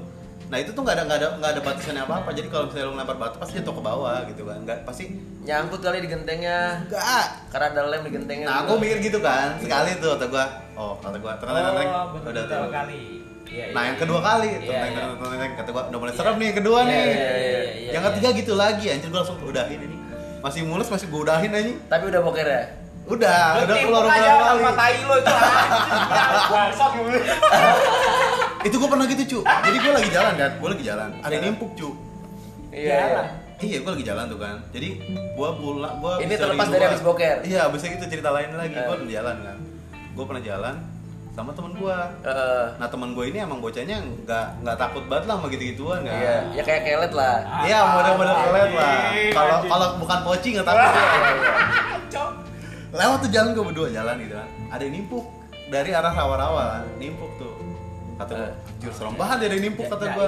Nah 0.50 0.58
itu 0.58 0.74
tuh 0.74 0.82
nggak 0.82 0.96
ada 0.98 1.04
nggak 1.06 1.18
ada 1.20 1.28
nggak 1.38 1.52
ada 1.52 1.62
batasannya 1.62 2.02
apa 2.04 2.14
apa. 2.20 2.30
Jadi 2.32 2.48
kalau 2.50 2.64
misalnya 2.66 2.86
lu 2.86 2.94
ngelempar 2.94 3.18
batu 3.18 3.38
pasti 3.38 3.54
jatuh 3.56 3.70
ke 3.72 3.82
bawah 3.82 4.18
gitu 4.26 4.42
kan. 4.44 4.58
Nggak 4.60 4.78
pasti 4.82 5.04
nyangkut 5.40 5.78
kali 5.80 5.98
di 6.00 6.10
gentengnya 6.10 6.58
nggak. 6.86 7.26
karena 7.50 7.66
ada 7.70 7.82
lem 7.88 8.02
di 8.02 8.12
gentengnya 8.12 8.46
Nah 8.46 8.56
aku 8.64 8.72
mikir 8.76 8.98
gitu 9.00 9.20
kan. 9.20 9.58
Sekali 9.58 9.90
tuh 9.98 10.10
kata 10.12 10.26
gua. 10.28 10.46
Oh 10.74 10.98
kata 10.98 11.18
gua 11.18 11.34
ternyata 11.36 11.70
Oh, 11.70 11.78
udah 11.78 12.04
betul 12.18 12.34
tuh. 12.46 12.70
kali. 12.72 13.02
Iya, 13.46 13.66
Nah 13.72 13.82
iya. 13.82 13.88
yang 13.88 13.98
kedua 13.98 14.20
kali 14.20 14.46
Iya, 14.48 14.60
tenteng 14.60 14.92
iya. 14.92 15.02
tenteng 15.08 15.30
tenteng 15.32 15.52
kata 15.56 15.70
gua 15.72 15.84
udah 15.86 16.00
mulai 16.00 16.14
serem 16.14 16.36
nih 16.36 16.50
kedua 16.52 16.80
Iya, 16.80 16.86
nih. 16.88 16.98
iya, 16.98 17.14
iya, 17.14 17.32
iya, 17.40 17.92
Yang 17.92 18.02
iya. 18.02 18.10
ketiga 18.10 18.30
gitu 18.36 18.54
lagi 18.56 18.86
anjir 18.88 19.08
gua 19.08 19.20
langsung 19.22 19.38
udahin 19.40 19.80
ini. 19.80 19.98
Masih 20.40 20.62
mulus 20.64 20.88
masih 20.88 21.06
gua 21.08 21.22
udahin 21.26 21.52
aja. 21.52 21.74
tapi 21.88 22.04
udah 22.08 22.22
boker 22.22 22.48
ya 22.48 22.64
Udah, 23.06 23.66
udah 23.66 23.76
keluar 23.76 24.06
sama 24.06 24.22
kali. 24.38 24.78
tai 24.78 24.98
lo 25.02 25.16
itu 25.16 25.30
anjing. 25.32 25.72
Bangsat. 26.48 26.92
Itu 28.60 28.76
gua 28.76 28.90
pernah 28.92 29.06
gitu, 29.06 29.24
cu. 29.26 29.40
Jadi 29.42 29.78
gua 29.80 29.94
lagi 29.96 30.10
jalan 30.10 30.34
kan, 30.36 30.52
gua 30.58 30.70
lagi 30.70 30.84
jalan. 30.84 31.10
Ada 31.20 31.34
yang 31.34 31.44
nimpuk, 31.50 31.72
cu. 31.74 31.90
iya 32.70 32.96
Jalan. 33.08 33.26
Iya, 33.60 33.78
gua 33.82 33.92
lagi 33.92 34.06
jalan 34.06 34.26
tuh 34.26 34.40
kan. 34.40 34.56
Jadi 34.70 34.90
gua 35.34 35.50
pulang, 35.54 35.94
gua 36.00 36.12
Ini 36.18 36.34
terlepas 36.34 36.68
dari 36.68 36.84
habis 36.86 37.02
boker? 37.02 37.36
Iya, 37.42 37.60
abisnya 37.66 37.90
gitu 37.96 38.06
cerita 38.10 38.30
lain 38.30 38.52
lagi. 38.54 38.76
Gua 38.76 38.94
Eh. 38.94 39.00
udah 39.00 39.10
jalan 39.10 39.36
kan. 39.42 39.58
Gua 40.12 40.26
pernah 40.26 40.44
jalan 40.44 40.76
sama 41.30 41.52
temen 41.54 41.72
gua. 41.74 41.98
Heeh. 42.20 42.64
Nah 42.76 42.88
temen 42.90 43.10
gue 43.12 43.26
ini 43.26 43.40
emang 43.40 43.60
bocahnya 43.60 43.96
nggak 44.20 44.46
nggak 44.60 44.76
takut 44.76 45.08
banget 45.08 45.24
lah 45.24 45.36
sama 45.36 45.48
gitu-gituan 45.48 46.04
kan. 46.04 46.12
iya 46.14 46.36
ya 46.52 46.62
kayak 46.62 46.82
kelet 46.84 47.14
lah 47.16 47.36
Iya 47.64 47.80
model-model 47.86 48.36
kalian 48.36 48.70
lah. 48.76 49.00
Kalau 49.32 49.58
kalau 49.64 49.88
bukan 49.98 50.20
poci 50.22 50.48
nggak 50.52 50.68
takut 50.68 50.84
ya. 51.00 52.24
Lewat 52.92 53.18
tuh 53.24 53.30
jalan 53.30 53.50
gue 53.54 53.64
berdua 53.64 53.88
jalan 53.88 54.16
gitu 54.20 54.36
kan. 54.36 54.48
Ada 54.68 54.82
yang 54.84 54.94
nimpuk 54.98 55.26
dari 55.70 55.92
arah 55.94 56.12
rawa-rawa 56.12 56.62
kan. 56.74 56.84
Nimpuk 56.98 57.32
tuh. 57.38 57.54
Kata 58.20 58.36
gue, 58.36 58.52
anjir 58.52 58.92
serem 58.92 59.16
banget 59.16 59.38
ada 59.40 59.56
yang 59.56 59.64
nimpuk 59.64 59.88
kata 59.88 60.06
gue. 60.12 60.28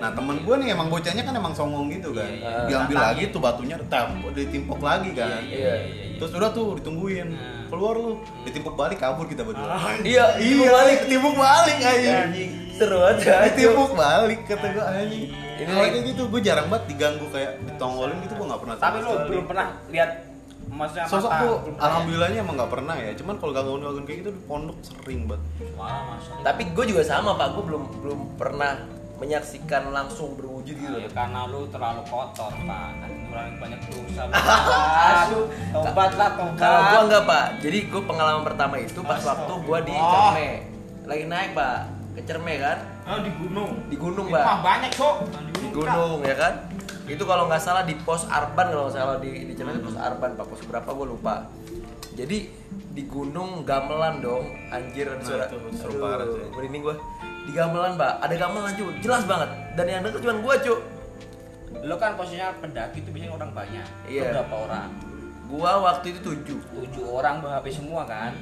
Nah 0.00 0.08
temen 0.16 0.36
gue 0.40 0.54
nih 0.56 0.68
emang 0.72 0.88
bocahnya 0.88 1.20
kan 1.20 1.34
emang 1.36 1.52
songong 1.52 1.92
gitu 1.92 2.16
kan. 2.16 2.32
Iya, 2.32 2.48
iya. 2.48 2.64
Diambil 2.64 2.96
lagi 2.96 3.22
tuh 3.28 3.40
batunya 3.44 3.76
ditampuk, 3.76 4.32
ditimpuk 4.32 4.80
lagi 4.80 5.12
kan. 5.12 5.44
Iya, 5.44 5.52
iya, 5.52 5.74
iya, 5.84 5.92
iya. 6.08 6.16
Terus 6.16 6.32
udah 6.32 6.48
tuh 6.56 6.80
ditungguin. 6.80 7.28
Nah. 7.36 7.68
Keluar 7.68 7.94
lu, 8.00 8.24
ditimpuk 8.48 8.72
balik 8.72 8.98
kabur 9.04 9.28
kita 9.28 9.44
berdua. 9.44 9.68
iya 10.00 10.32
Iya, 10.40 10.64
balik, 10.72 10.98
timpuk 11.12 11.36
balik 11.36 11.78
aja. 11.78 12.12
seru 12.80 12.98
aja 13.04 13.44
Ditimpuk 13.52 13.92
balik 13.92 14.40
kata 14.48 14.66
gue 14.72 14.84
anjing. 14.88 15.28
Ini 15.60 15.68
Ini 15.68 15.76
kayak 15.76 16.04
gitu, 16.08 16.22
gue 16.32 16.40
jarang 16.40 16.72
banget 16.72 16.96
diganggu 16.96 17.28
kayak 17.28 17.60
ditongolin 17.68 18.16
gitu 18.24 18.32
gue 18.32 18.46
nggak 18.48 18.60
pernah. 18.64 18.76
Tapi 18.80 18.96
lu 19.04 19.12
sekali. 19.12 19.28
belum 19.28 19.44
pernah 19.44 19.66
lihat 19.92 20.10
maksudnya 20.80 21.04
Sosok 21.04 21.28
mata, 21.28 21.42
tuh 21.44 21.54
alhamdulillahnya 21.76 22.38
emang 22.40 22.56
nggak 22.56 22.72
pernah 22.72 22.96
ya. 22.96 23.12
Cuman 23.12 23.34
kalau 23.36 23.52
gangguan-gangguan 23.52 24.04
kayak 24.04 24.18
gitu 24.24 24.30
di 24.32 24.40
pondok 24.48 24.78
sering 24.80 25.20
banget. 25.28 25.44
Wah, 25.76 26.16
tapi 26.40 26.62
gue 26.66 26.84
juga 26.88 27.02
sama 27.04 27.36
pak 27.36 27.52
gue 27.52 27.64
belum 27.68 27.82
belum 28.00 28.20
pernah 28.34 28.72
menyaksikan 29.20 29.92
langsung 29.92 30.32
berwujud 30.32 30.72
gitu 30.72 30.96
Ya, 30.96 31.04
karena 31.12 31.44
lu 31.44 31.68
terlalu 31.68 32.00
kotor, 32.08 32.48
Pak. 32.56 32.88
Kan 32.96 33.10
ngurangi 33.28 33.54
banyak 33.60 33.80
dosa. 33.84 34.22
Aduh. 35.28 35.44
Tobat 35.76 36.12
lah, 36.16 36.30
tobat. 36.40 36.56
Kalau 36.56 36.80
gua 36.88 37.00
enggak 37.04 37.22
pak, 37.28 37.44
jadi 37.60 37.78
gua 37.92 38.02
pengalaman 38.08 38.42
pertama 38.42 38.74
itu 38.80 39.00
pas 39.04 39.20
waktu 39.20 39.52
gua 39.60 39.78
di. 39.84 39.92
Cerme, 39.92 40.48
lagi 41.04 41.24
naik 41.28 41.50
pak, 41.52 41.76
ke 42.16 42.20
Cerme 42.24 42.54
kan, 42.56 42.78
Oh, 43.04 43.18
di 43.20 43.30
gunung. 43.34 43.70
di 43.92 43.96
gunung 43.98 44.26
pak, 44.30 44.56
banyak, 44.62 44.90
Cok. 44.94 45.16
di 45.52 45.68
gunung 45.68 46.18
ya 46.24 46.34
kan, 46.34 46.52
itu 47.10 47.24
kalau 47.26 47.50
nggak 47.50 47.58
salah 47.58 47.82
di 47.82 47.98
pos 47.98 48.22
Arban 48.30 48.70
kalau 48.70 48.86
nggak 48.86 48.94
salah 48.94 49.16
di 49.18 49.50
di 49.50 49.52
Cerme 49.58 49.74
itu 49.74 49.82
pos 49.82 49.98
Arban 49.98 50.38
pak, 50.38 50.46
pos 50.46 50.62
berapa 50.62 50.86
gua 50.94 51.06
lupa. 51.10 51.34
Jadi 52.14 52.46
di 52.94 53.02
gunung 53.06 53.66
gamelan 53.66 54.22
dong, 54.22 54.46
anjir 54.70 55.10
Nah, 55.10 55.22
suara, 55.22 55.46
itu 55.50 55.58
seru 55.74 55.98
aduh, 55.98 56.38
merinding 56.54 56.82
gua. 56.86 56.94
Di 57.46 57.50
gamelan 57.50 57.98
pak, 57.98 58.22
ada 58.22 58.34
gamelan 58.38 58.70
cuy, 58.78 58.94
jelas 59.02 59.26
banget. 59.26 59.50
Dan 59.74 59.84
yang 59.90 60.00
denger 60.06 60.22
cuma 60.22 60.34
gua 60.38 60.54
cuy. 60.62 60.78
Lo 61.82 61.94
kan 61.98 62.14
posisinya 62.14 62.54
pendaki 62.62 63.02
itu 63.02 63.10
biasanya 63.10 63.34
orang 63.34 63.50
banyak. 63.54 63.86
Iya. 64.06 64.22
Lo 64.30 64.30
Berapa 64.38 64.54
orang? 64.70 64.88
Gua 65.50 65.72
waktu 65.82 66.06
itu 66.14 66.20
tujuh. 66.22 66.58
Tujuh 66.62 67.04
orang 67.10 67.42
bawa 67.42 67.58
HP 67.58 67.74
semua 67.74 68.06
kan? 68.06 68.34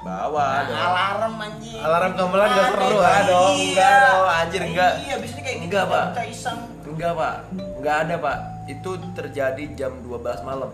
Bawa 0.00 0.44
Nah, 0.48 0.64
dong. 0.64 0.80
alarm 0.80 1.34
anjing. 1.38 1.76
Alarm 1.78 2.10
gamelan 2.16 2.48
nggak 2.48 2.66
seru, 2.72 2.96
ah, 2.98 3.20
dong, 3.22 3.52
iya. 3.52 3.68
enggak 3.68 3.96
dong, 4.00 4.28
anjir, 4.32 4.60
enggak. 4.64 4.92
Iya, 4.98 5.14
biasanya 5.20 5.42
kayak 5.42 5.56
gitu. 5.56 5.66
Enggak, 5.68 5.84
Pak. 5.86 6.04
Kita 6.08 6.24
iseng. 6.26 6.58
Enggak 6.90 7.12
pak, 7.14 7.34
enggak 7.78 7.96
ada 8.02 8.14
pak. 8.18 8.36
Itu 8.66 8.90
terjadi 9.14 9.64
jam 9.74 9.92
12 10.02 10.42
malam. 10.42 10.70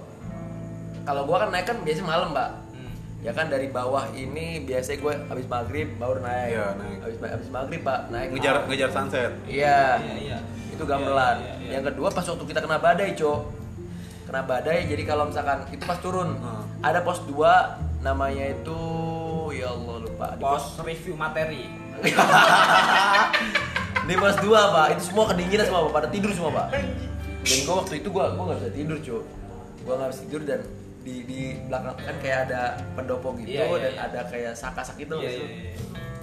Kalau 1.05 1.23
gua 1.23 1.37
kan 1.39 1.49
naik 1.51 1.67
kan 1.67 1.77
biasanya 1.81 2.09
malam 2.09 2.29
pak. 2.33 2.51
Hmm. 2.73 2.91
Ya 3.21 3.31
kan 3.31 3.47
dari 3.47 3.69
bawah 3.69 4.11
ini 4.11 4.47
biasanya 4.61 4.99
gue 4.99 5.15
habis 5.25 5.47
maghrib 5.47 5.89
baru 5.95 6.19
naik. 6.19 6.51
Iya, 6.51 6.67
naik. 6.75 6.99
Habis 7.01 7.17
habis 7.23 7.49
maghrib 7.49 7.81
pak 7.81 7.99
naik. 8.09 8.29
Ngejar 8.33 8.57
ngejar 8.65 8.91
sunset. 8.91 9.31
Iya. 9.45 10.01
Iya, 10.01 10.15
iya. 10.17 10.39
Itu 10.69 10.83
gamelan. 10.83 11.37
Iya, 11.37 11.47
iya, 11.47 11.55
iya. 11.61 11.71
Yang 11.79 11.85
kedua 11.91 12.09
pas 12.11 12.25
waktu 12.25 12.45
kita 12.45 12.59
kena 12.59 12.79
badai 12.81 13.11
cok. 13.13 13.41
Kena 14.27 14.41
badai 14.43 14.79
jadi 14.89 15.03
kalau 15.05 15.25
misalkan 15.27 15.59
itu 15.69 15.83
pas 15.83 15.99
turun 16.01 16.35
Hmm. 16.35 16.65
ada 16.81 16.99
pos 17.01 17.23
2 17.23 17.55
namanya 18.01 18.51
itu 18.51 18.79
ya 19.57 19.67
Allah 19.71 19.95
lupa. 20.03 20.27
Di 20.33 20.41
pos 20.41 20.65
Pos 20.71 20.79
review 20.83 21.15
materi. 21.15 21.63
di 24.07 24.15
pos 24.15 24.35
2 24.39 24.47
pak 24.47 24.87
itu 24.93 25.03
semua 25.05 25.25
kedinginan 25.27 25.65
semua 25.65 25.81
pak 25.89 25.93
pada 25.97 26.09
tidur 26.09 26.31
semua 26.31 26.51
pak 26.53 26.67
dan 27.43 27.57
gua 27.65 27.75
waktu 27.81 27.95
itu 27.99 28.09
gua 28.09 28.25
gua 28.33 28.43
nggak 28.47 28.59
bisa 28.61 28.71
tidur 28.71 28.97
cuy 29.01 29.21
gua 29.83 29.93
nggak 29.97 30.09
bisa 30.13 30.21
tidur 30.29 30.41
dan 30.45 30.61
di 31.01 31.15
di 31.23 31.39
belakang 31.65 31.95
kan 31.97 32.15
kayak 32.21 32.39
ada 32.47 32.61
pendopo 32.93 33.29
gitu 33.37 33.49
Iya, 33.49 33.63
iya, 33.65 33.77
dan 33.81 33.93
iya. 33.93 34.05
ada 34.05 34.19
kayak 34.27 34.53
sak-sak 34.53 34.95
gitu 34.97 35.15
Iya, 35.17 35.25
iya, 35.25 35.31
sih? 35.33 35.47
iya. 35.47 35.71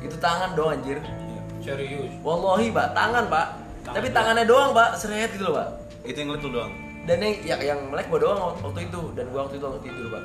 itu 0.03 0.15
tangan 0.17 0.49
doang 0.53 0.71
anjir 0.77 0.97
Serius. 1.59 2.11
wallahi 2.19 2.67
pak 2.69 2.87
tangan 2.91 3.23
pak 3.27 3.45
Tangan 3.81 3.93
tapi 3.93 4.05
doang. 4.05 4.15
tangannya 4.15 4.43
doang 4.45 4.69
pak 4.71 4.89
seret 4.93 5.29
gitu 5.31 5.43
loh 5.43 5.53
pak 5.57 5.67
Itu 6.03 6.17
yang 6.19 6.27
ngeliat 6.29 6.43
doang. 6.45 6.71
dan 7.03 7.15
yang 7.17 7.33
yang, 7.43 7.59
yang 7.65 7.79
melek 7.89 8.05
gua 8.07 8.19
doang 8.21 8.37
waktu 8.61 8.79
itu 8.85 8.99
dan 9.11 9.25
gua 9.27 9.39
waktu 9.43 9.53
itu 9.57 9.63
langsung 9.65 9.81
tidur 9.81 10.05
pak 10.07 10.21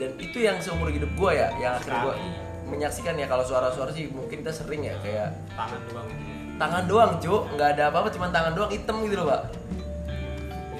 dan 0.00 0.10
itu 0.16 0.38
yang 0.40 0.56
seumur 0.56 0.88
hidup 0.88 1.12
gua 1.12 1.30
ya 1.30 1.48
yang 1.58 1.76
akhirnya 1.76 2.00
Sekali. 2.08 2.24
menyaksikan 2.66 3.14
ya 3.14 3.26
kalau 3.26 3.44
suara-suara 3.44 3.90
sih 3.90 4.08
mungkin 4.08 4.40
kita 4.40 4.50
sering 4.50 4.80
ya 4.82 4.96
kayak 4.98 5.28
Tangan 5.52 5.80
doang 5.84 6.06
gitu 6.08 6.24
ya. 6.24 6.36
tangan 6.56 6.84
doang 6.86 7.12
cuk 7.18 7.42
nggak 7.52 7.68
ada 7.70 7.84
apa-apa 7.86 8.08
cuma 8.10 8.26
tangan 8.28 8.52
doang 8.52 8.70
hitam 8.70 8.96
gitu 9.02 9.14
loh 9.16 9.26
pak 9.28 9.42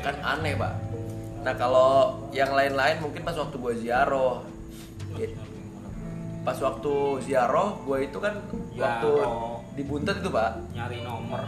kan 0.00 0.16
aneh 0.22 0.54
pak 0.54 0.72
nah 1.40 1.52
kalau 1.52 1.90
yang 2.30 2.50
lain-lain 2.50 2.96
mungkin 2.98 3.20
pas 3.20 3.32
waktu 3.34 3.56
gue 3.56 3.72
ziarah 3.78 4.40
Gitu. 5.10 5.36
pas 6.40 6.56
waktu 6.56 6.94
ziarah 7.20 7.76
gue 7.76 7.98
itu 8.00 8.16
kan 8.16 8.34
waktu 8.72 9.10
Ziarah. 9.10 9.58
di 9.70 9.82
Buntet 9.82 10.16
itu 10.16 10.30
pak 10.30 10.56
Nyari 10.70 11.02
nomor. 11.02 11.42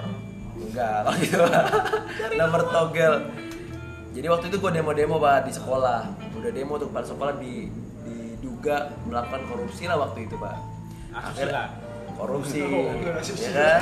enggak 0.54 0.98
waktu 1.02 1.24
itu 1.26 1.36
Pak. 1.38 1.64
nomor 2.34 2.62
togel 2.68 3.12
jadi 4.12 4.26
waktu 4.28 4.44
itu 4.46 4.56
gue 4.56 4.70
demo-demo 4.70 5.16
pak 5.16 5.44
di 5.44 5.52
sekolah 5.52 6.00
udah 6.32 6.50
demo 6.50 6.76
tuh 6.76 6.88
kepala 6.88 7.06
sekolah 7.06 7.34
di 7.36 7.68
diduga 8.02 8.76
melakukan 9.04 9.42
korupsi 9.46 9.84
lah 9.84 9.96
waktu 9.98 10.26
itu 10.26 10.36
pak 10.36 10.56
Asusila. 11.10 11.64
korupsi 12.12 12.60
Oh, 12.68 12.92
ya 12.92 13.50
kan 13.50 13.80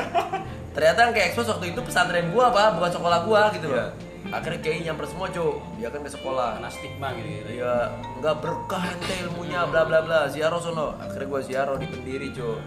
ternyata 0.71 0.99
yang 1.03 1.13
kayak 1.13 1.27
ekspos 1.29 1.51
waktu 1.51 1.67
itu 1.69 1.81
pesantren 1.83 2.31
gua 2.31 2.49
pak 2.49 2.75
bukan 2.75 2.91
sekolah 2.93 3.19
gua 3.23 3.43
gitu 3.51 3.67
loh 3.69 3.91
akhirnya 4.31 4.61
kayak 4.61 4.77
nyamper 4.85 5.07
semua 5.09 5.27
cuk 5.29 5.57
dia 5.75 5.89
kan 5.89 6.01
ke 6.01 6.11
sekolah 6.11 6.49
Karena 6.55 6.71
stigma 6.71 7.09
gitu. 7.17 7.27
gitu. 7.27 7.49
Iya, 7.57 7.75
nggak 8.21 8.37
berkah 8.39 8.83
ente 8.87 9.15
ilmunya 9.19 9.65
bla 9.65 9.83
bla 9.83 10.05
bla. 10.05 10.29
Ziarah 10.29 10.61
sono. 10.61 10.95
Akhirnya 10.95 11.27
gua 11.27 11.41
ziarah 11.41 11.75
di 11.75 11.89
pendiri, 11.89 12.29
Cuk. 12.31 12.61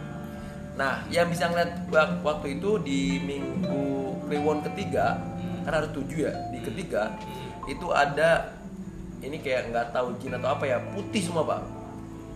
Nah, 0.74 1.06
yang 1.08 1.30
bisa 1.30 1.48
ngeliat 1.48 1.88
wak- 1.88 2.20
waktu 2.20 2.58
itu 2.58 2.82
di 2.82 3.22
minggu 3.22 3.86
Kliwon 4.26 4.66
ketiga, 4.66 5.22
kan 5.62 5.74
ada 5.74 5.88
tujuh 5.88 6.26
ya. 6.26 6.34
Di 6.50 6.60
ketiga 6.60 7.14
itu 7.66 7.88
ada 7.90 8.54
ini 9.20 9.40
kayak 9.40 9.72
nggak 9.72 9.88
tahu 9.90 10.12
jin 10.18 10.36
atau 10.36 10.52
apa 10.52 10.64
ya, 10.64 10.78
putih 10.92 11.22
semua 11.22 11.44
pak. 11.44 11.60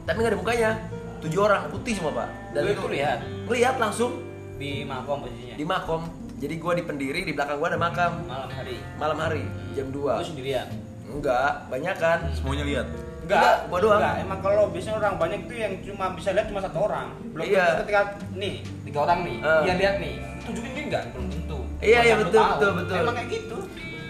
Tapi 0.05 0.17
nggak 0.17 0.31
ada 0.31 0.39
mukanya. 0.39 0.71
Tujuh 1.17 1.39
orang 1.41 1.67
putih 1.67 1.93
semua 1.93 2.11
pak. 2.15 2.29
Lu 2.53 2.69
itu 2.69 2.87
lihat? 2.87 3.19
Lihat 3.45 3.75
langsung 3.77 4.23
Di 4.55 4.81
makom 4.81 5.21
posisinya. 5.21 5.55
di 5.55 5.65
makom. 5.65 6.01
Jadi 6.37 6.55
gua 6.55 6.73
di 6.73 6.83
pendiri, 6.83 7.21
di 7.21 7.33
belakang 7.33 7.57
gua 7.57 7.67
ada 7.67 7.79
makam. 7.79 8.11
malam 8.23 8.49
hari. 8.49 8.77
Malam 8.95 9.17
hari 9.17 9.43
jam 9.73 9.89
2 9.89 9.97
Lu 10.13 10.23
sendirian. 10.23 10.67
Enggak, 11.07 11.65
banyak 11.67 11.95
kan. 11.97 12.19
Semuanya 12.31 12.63
lihat. 12.63 12.87
Enggak, 13.19 13.67
gua 13.67 13.79
doang. 13.81 13.99
Enggak, 13.99 14.15
emang 14.21 14.39
kalau 14.39 14.63
biasanya 14.69 14.95
orang 14.97 15.13
banyak 15.17 15.39
tuh 15.43 15.57
yang 15.57 15.73
cuma 15.81 16.05
bisa 16.13 16.29
lihat 16.31 16.47
cuma 16.47 16.61
satu 16.61 16.79
orang. 16.79 17.07
Belum 17.27 17.43
Iya. 17.43 17.65
ketika 17.81 18.01
nih, 18.31 18.55
tiga 18.85 18.99
orang 19.01 19.19
nih, 19.21 19.37
Eh. 19.39 19.61
dia 19.65 19.73
lihat 19.75 19.95
nih. 19.97 20.13
Tunjukin 20.39 20.71
dia 20.71 20.83
enggak? 20.85 21.03
Belum 21.11 21.27
tentu. 21.27 21.59
Iya, 21.77 21.99
iya, 22.01 22.15
betul, 22.15 22.39
tahu. 22.39 22.51
betul, 22.53 22.71
betul. 22.77 22.95
Emang 22.97 23.15
kayak 23.17 23.29
gitu. 23.29 23.57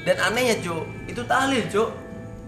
Dan 0.08 0.16
anehnya, 0.24 0.56
Cuk, 0.64 0.88
itu 1.12 1.20
tahlil, 1.28 1.68
Cuk. 1.68 1.92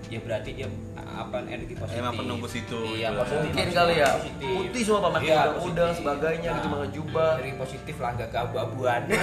Ya 0.07 0.19
berarti 0.23 0.55
dia 0.55 0.71
apa 0.95 1.43
energi 1.43 1.75
positif 1.75 1.99
Emang 1.99 2.15
penunggu 2.15 2.47
situ, 2.47 2.79
iya 2.95 3.11
positif 3.11 3.51
Mungkin 3.51 3.67
kali 3.75 3.93
ya. 3.99 4.09
positif. 4.15 4.55
Putih 4.55 4.81
semua 4.87 5.01
pakai 5.11 5.27
Iya, 5.27 5.41
udang-udang 5.59 5.91
sebagainya 5.91 6.49
gitu, 6.55 6.67
pakai 6.71 6.89
jubah. 6.95 7.31
energi 7.35 7.55
positif 7.59 7.95
lah 7.99 8.11
gak 8.15 8.29
keabu-abuan 8.31 9.01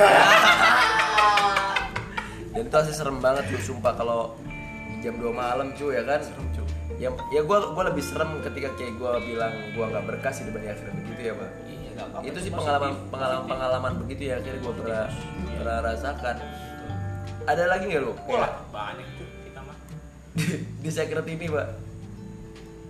Dan 2.53 2.63
itu 2.63 2.77
asli 2.77 2.93
serem 2.93 3.19
banget 3.25 3.45
lu 3.49 3.59
sumpah 3.59 3.93
kalau 3.97 4.37
jam 5.01 5.17
2 5.17 5.33
malam 5.33 5.73
cuy 5.73 5.97
ya 5.97 6.05
kan. 6.05 6.21
Serem, 6.21 6.47
Cuk. 6.53 6.69
Ya, 6.97 7.09
ya 7.33 7.41
gue 7.41 7.59
gua 7.73 7.85
lebih 7.89 8.05
serem 8.05 8.41
ketika 8.45 8.69
kayak 8.77 8.93
gue 8.97 9.11
bilang 9.27 9.53
gue 9.73 9.85
nggak 9.85 10.05
berkas 10.05 10.41
di 10.41 10.49
dibanding 10.49 10.73
akhirat 10.73 10.95
begitu 10.95 11.21
ya 11.29 11.35
pak. 11.37 11.51
iya 11.69 12.05
itu 12.25 12.39
sih 12.41 12.53
pengalaman 12.53 12.93
positif. 12.93 13.11
pengalaman 13.13 13.45
pengalaman 13.49 13.93
begitu 14.05 14.23
ya 14.29 14.35
akhirnya 14.41 14.61
gue 14.61 14.75
pernah 14.77 15.05
pernah 15.57 15.79
rasakan. 15.85 16.37
Ada 17.47 17.65
lagi 17.67 17.85
nggak 17.87 18.03
lu? 18.03 18.13
Wah, 18.27 18.51
banyak 18.69 19.07
tuh 19.15 19.29
kita 19.41 19.61
mah 19.63 19.77
di 20.77 20.91
secret 20.91 21.27
ini 21.27 21.47
pak. 21.49 21.69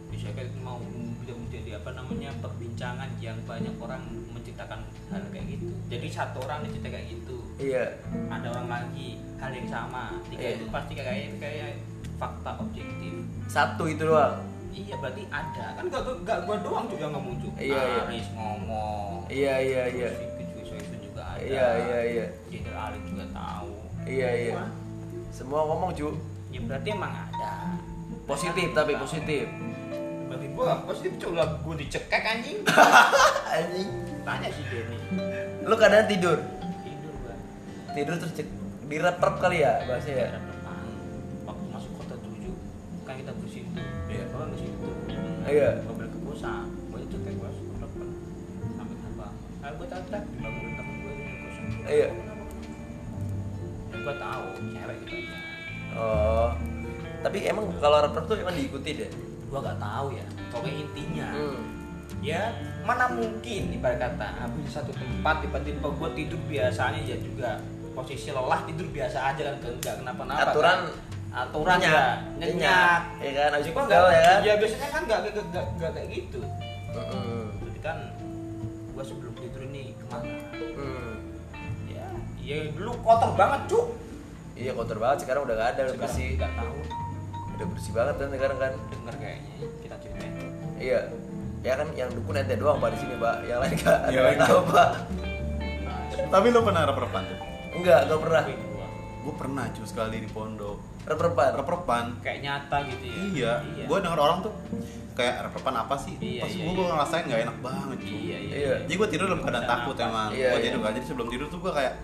bisa 0.09 0.33
kayak 0.33 0.49
mau 0.59 0.81
menjadi 1.23 1.77
apa 1.77 1.91
namanya 1.93 2.33
perbincangan 2.41 3.11
yang 3.21 3.37
banyak 3.45 3.71
orang 3.77 4.01
menceritakan 4.29 4.81
hal 5.07 5.23
kayak 5.29 5.47
gitu 5.49 5.69
jadi 5.87 6.07
satu 6.09 6.41
orang 6.41 6.65
cerita 6.67 6.89
kayak 6.89 7.07
gitu 7.07 7.37
Iya. 7.57 7.85
ada 8.27 8.47
orang 8.51 8.67
lagi 8.67 9.09
hal 9.37 9.53
yang 9.53 9.69
sama 9.69 10.17
tiga 10.27 10.41
Iya. 10.43 10.57
itu 10.57 10.65
pasti 10.67 10.93
kayak 10.95 11.15
kayak 11.37 11.71
fakta 12.17 12.51
objektif 12.59 13.15
Satu 13.47 13.85
itu 13.87 14.03
doang. 14.03 14.41
iya 14.69 14.95
berarti 14.97 15.23
ada 15.29 15.67
kan 15.75 15.85
gak, 15.87 16.03
gak, 16.23 16.39
gua 16.43 16.57
doang 16.59 16.87
juga 16.87 17.07
ngomong 17.09 17.37
juga 17.39 17.59
Iya, 17.59 17.77
iya. 17.79 18.01
Aris 18.03 18.29
ngomong 18.33 19.11
Iya 19.29 19.55
iya 19.61 19.83
iya. 19.93 20.11
Terus 20.57 20.71
itu 20.75 20.97
juga 21.05 21.23
ada 21.29 21.45
Iya 21.45 21.67
iya 21.79 22.01
iya. 22.09 22.27
Jenderal 22.49 22.97
juga 23.05 23.25
tahu 23.31 23.71
Iya 24.07 24.29
iya. 24.33 24.55
Semua 25.29 25.67
ngomong 25.67 25.91
cu. 25.93 26.15
ya 26.49 26.63
berarti 26.63 26.89
emang 26.89 27.11
ada 27.13 27.75
Positif 28.25 28.71
tapi 28.73 28.95
positif. 28.97 29.45
berarti 30.27 30.47
gua 30.51 30.83
positif 30.83 31.13
coba 31.21 31.43
gua 31.61 31.75
dicekek 31.75 32.19
anjing 32.19 32.59
Anjing. 33.53 33.89
tanya 34.23 34.49
si 34.49 34.63
Denny 34.65 34.99
Lu 35.63 35.75
kadang 35.77 36.07
tidur. 36.07 36.39
tidur 36.81 37.13
gua 37.21 37.35
Tidur 37.93 38.15
terus 38.17 38.33
cek 38.33 38.49
di 38.85 38.97
rep 38.97 39.19
kali 39.19 39.61
ya 39.61 39.83
bahasa 39.85 40.09
ya. 40.09 40.29
Waktu 41.45 41.65
masuk 41.69 41.93
kota 41.97 42.15
tujuh 42.17 42.55
kan 43.03 43.15
kita 43.17 43.33
bersihin 43.33 43.69
tuh 43.71 43.85
Iya. 44.09 44.25
kalau 44.29 44.47
bersihin 44.49 44.75
tuh 44.77 44.95
Iya. 45.45 45.69
mobil 45.85 46.07
ke 46.07 46.19
kosan 46.25 46.65
gua 46.89 46.99
itu 47.01 47.17
kayak 47.21 47.37
gua 47.37 47.51
suka 47.53 47.75
depan 47.81 48.09
sampai 48.73 48.97
terbang 48.97 49.35
nah 49.57 49.71
gua 49.73 49.87
tak 49.89 50.01
dibangun 50.25 50.71
temen 50.73 50.95
gua 50.97 51.13
di 51.13 51.35
kosan 51.37 51.65
Iya. 51.85 52.09
Gua 54.07 54.15
tahu 54.17 54.47
cewek 54.71 54.97
gitu 55.03 55.15
aja 55.19 55.37
Oh. 55.93 56.53
Tapi 57.19 57.43
emang 57.43 57.65
kalau 57.77 58.05
rep 58.05 58.17
tuh 58.21 58.37
emang 58.37 58.53
diikuti 58.53 58.91
deh. 58.97 59.11
gua 59.47 59.63
gak 59.65 59.79
tahu 59.79 60.13
ya 60.13 60.27
pokoknya 60.49 60.75
intinya 60.81 61.29
Hmm. 61.33 61.59
ya 62.21 62.51
mana 62.83 63.07
mungkin 63.09 63.71
ibarat 63.71 63.97
kata 63.97 64.27
habis 64.37 64.61
di 64.61 64.71
satu 64.71 64.91
tempat 64.93 65.39
tiba-tiba 65.41 65.87
gua 65.89 66.11
tidur 66.13 66.39
biasanya 66.45 66.99
ya 67.01 67.17
juga 67.17 67.59
posisi 67.93 68.29
lelah 68.29 68.61
tidur 68.63 68.87
biasa 68.89 69.33
aja 69.33 69.43
kan 69.47 69.55
enggak 69.63 69.95
kenapa-napa 69.97 70.51
Aturan 70.51 70.79
kan? 70.79 70.81
aturan 71.37 71.79
nyenyak. 71.79 71.95
ya 71.95 72.07
nyenyak 72.39 73.01
Ya 73.19 73.31
kan 73.33 73.51
habis 73.55 73.67
Cuma 73.67 73.81
pegel 73.83 74.05
ya 74.07 74.21
kan. 74.21 74.39
ya 74.43 74.53
biasanya 74.57 74.89
kan 74.89 75.03
nggak 75.03 75.19
nggak 75.25 75.45
nggak 75.47 75.65
nggak 75.73 75.91
kayak 75.93 76.09
gitu 76.13 76.39
ya 82.47 82.55
ya 82.57 82.71
dulu 82.73 82.91
kotor 83.01 83.35
banget 83.35 83.63
cuk 83.67 83.87
Iya 84.57 84.73
kotor 84.73 84.97
banget 84.97 85.19
sekarang 85.21 85.45
udah 85.45 85.55
gak 85.55 85.69
ada 85.71 85.81
udah 85.85 85.97
bersih. 86.01 86.33
nggak 86.33 86.53
tahu 86.55 86.77
Udah 87.53 87.67
bersih 87.69 87.93
banget 87.93 88.15
kan 88.17 88.29
sekarang 88.31 88.57
kan. 88.57 88.73
denger 88.89 89.15
kayaknya 89.19 89.53
kita 89.79 89.95
ceritain 89.99 90.33
Iya. 90.77 91.01
Ya 91.61 91.73
kan 91.75 91.89
yang 91.93 92.09
dukun 92.09 92.37
ente 92.37 92.55
doang 92.55 92.79
Pak 92.79 92.89
di 92.91 92.99
sini, 92.99 93.15
Pak. 93.17 93.37
Yang 93.43 93.59
lain 93.59 93.73
gak 93.77 93.97
ada 93.99 94.09
Iya, 94.09 94.21
yang 94.23 94.41
tahu, 94.41 94.61
Pak. 94.67 94.89
Tapi 96.27 96.47
lo 96.49 96.61
pernah 96.63 96.83
rep-repan 96.85 97.23
tuh? 97.27 97.39
Enggak, 97.75 98.01
gak 98.07 98.19
pernah. 98.19 98.43
Gue 99.21 99.35
pernah 99.35 99.65
cuy 99.69 99.85
sekali 99.85 100.17
di 100.23 100.29
pondok 100.31 100.79
Rep-repan. 101.05 101.49
Rep-repan 101.55 102.05
kayak 102.21 102.39
nyata 102.41 102.77
gitu 102.87 103.05
ya 103.05 103.19
Iya, 103.29 103.53
gue 103.85 103.99
denger 103.99 104.19
orang 104.19 104.39
tuh 104.41 104.55
kayak 105.17 105.49
rep-repan 105.49 105.75
apa 105.79 105.95
sih? 105.97 106.15
Iya, 106.19 106.45
Pas 106.45 106.53
iya, 106.53 106.63
gue 106.63 106.77
iya. 106.77 106.87
ngerasain 106.87 107.25
gak 107.25 107.41
enak 107.43 107.59
banget 107.59 107.99
cuy 107.99 108.21
iya 108.21 108.37
iya, 108.39 108.55
Iya. 108.55 108.75
Jadi 108.85 108.95
gue 108.95 109.09
tidur 109.09 109.27
dalam 109.27 109.41
keadaan 109.41 109.65
takut 109.67 109.97
emang 109.97 110.29
Iya, 110.31 110.49
Gue 110.53 110.59
iya. 110.61 110.65
tidur 110.69 110.81
kan, 110.81 110.93
jadi 110.93 111.07
sebelum 111.07 111.29
tidur 111.29 111.47
tuh 111.49 111.59
gue 111.59 111.73
kayak 111.73 111.95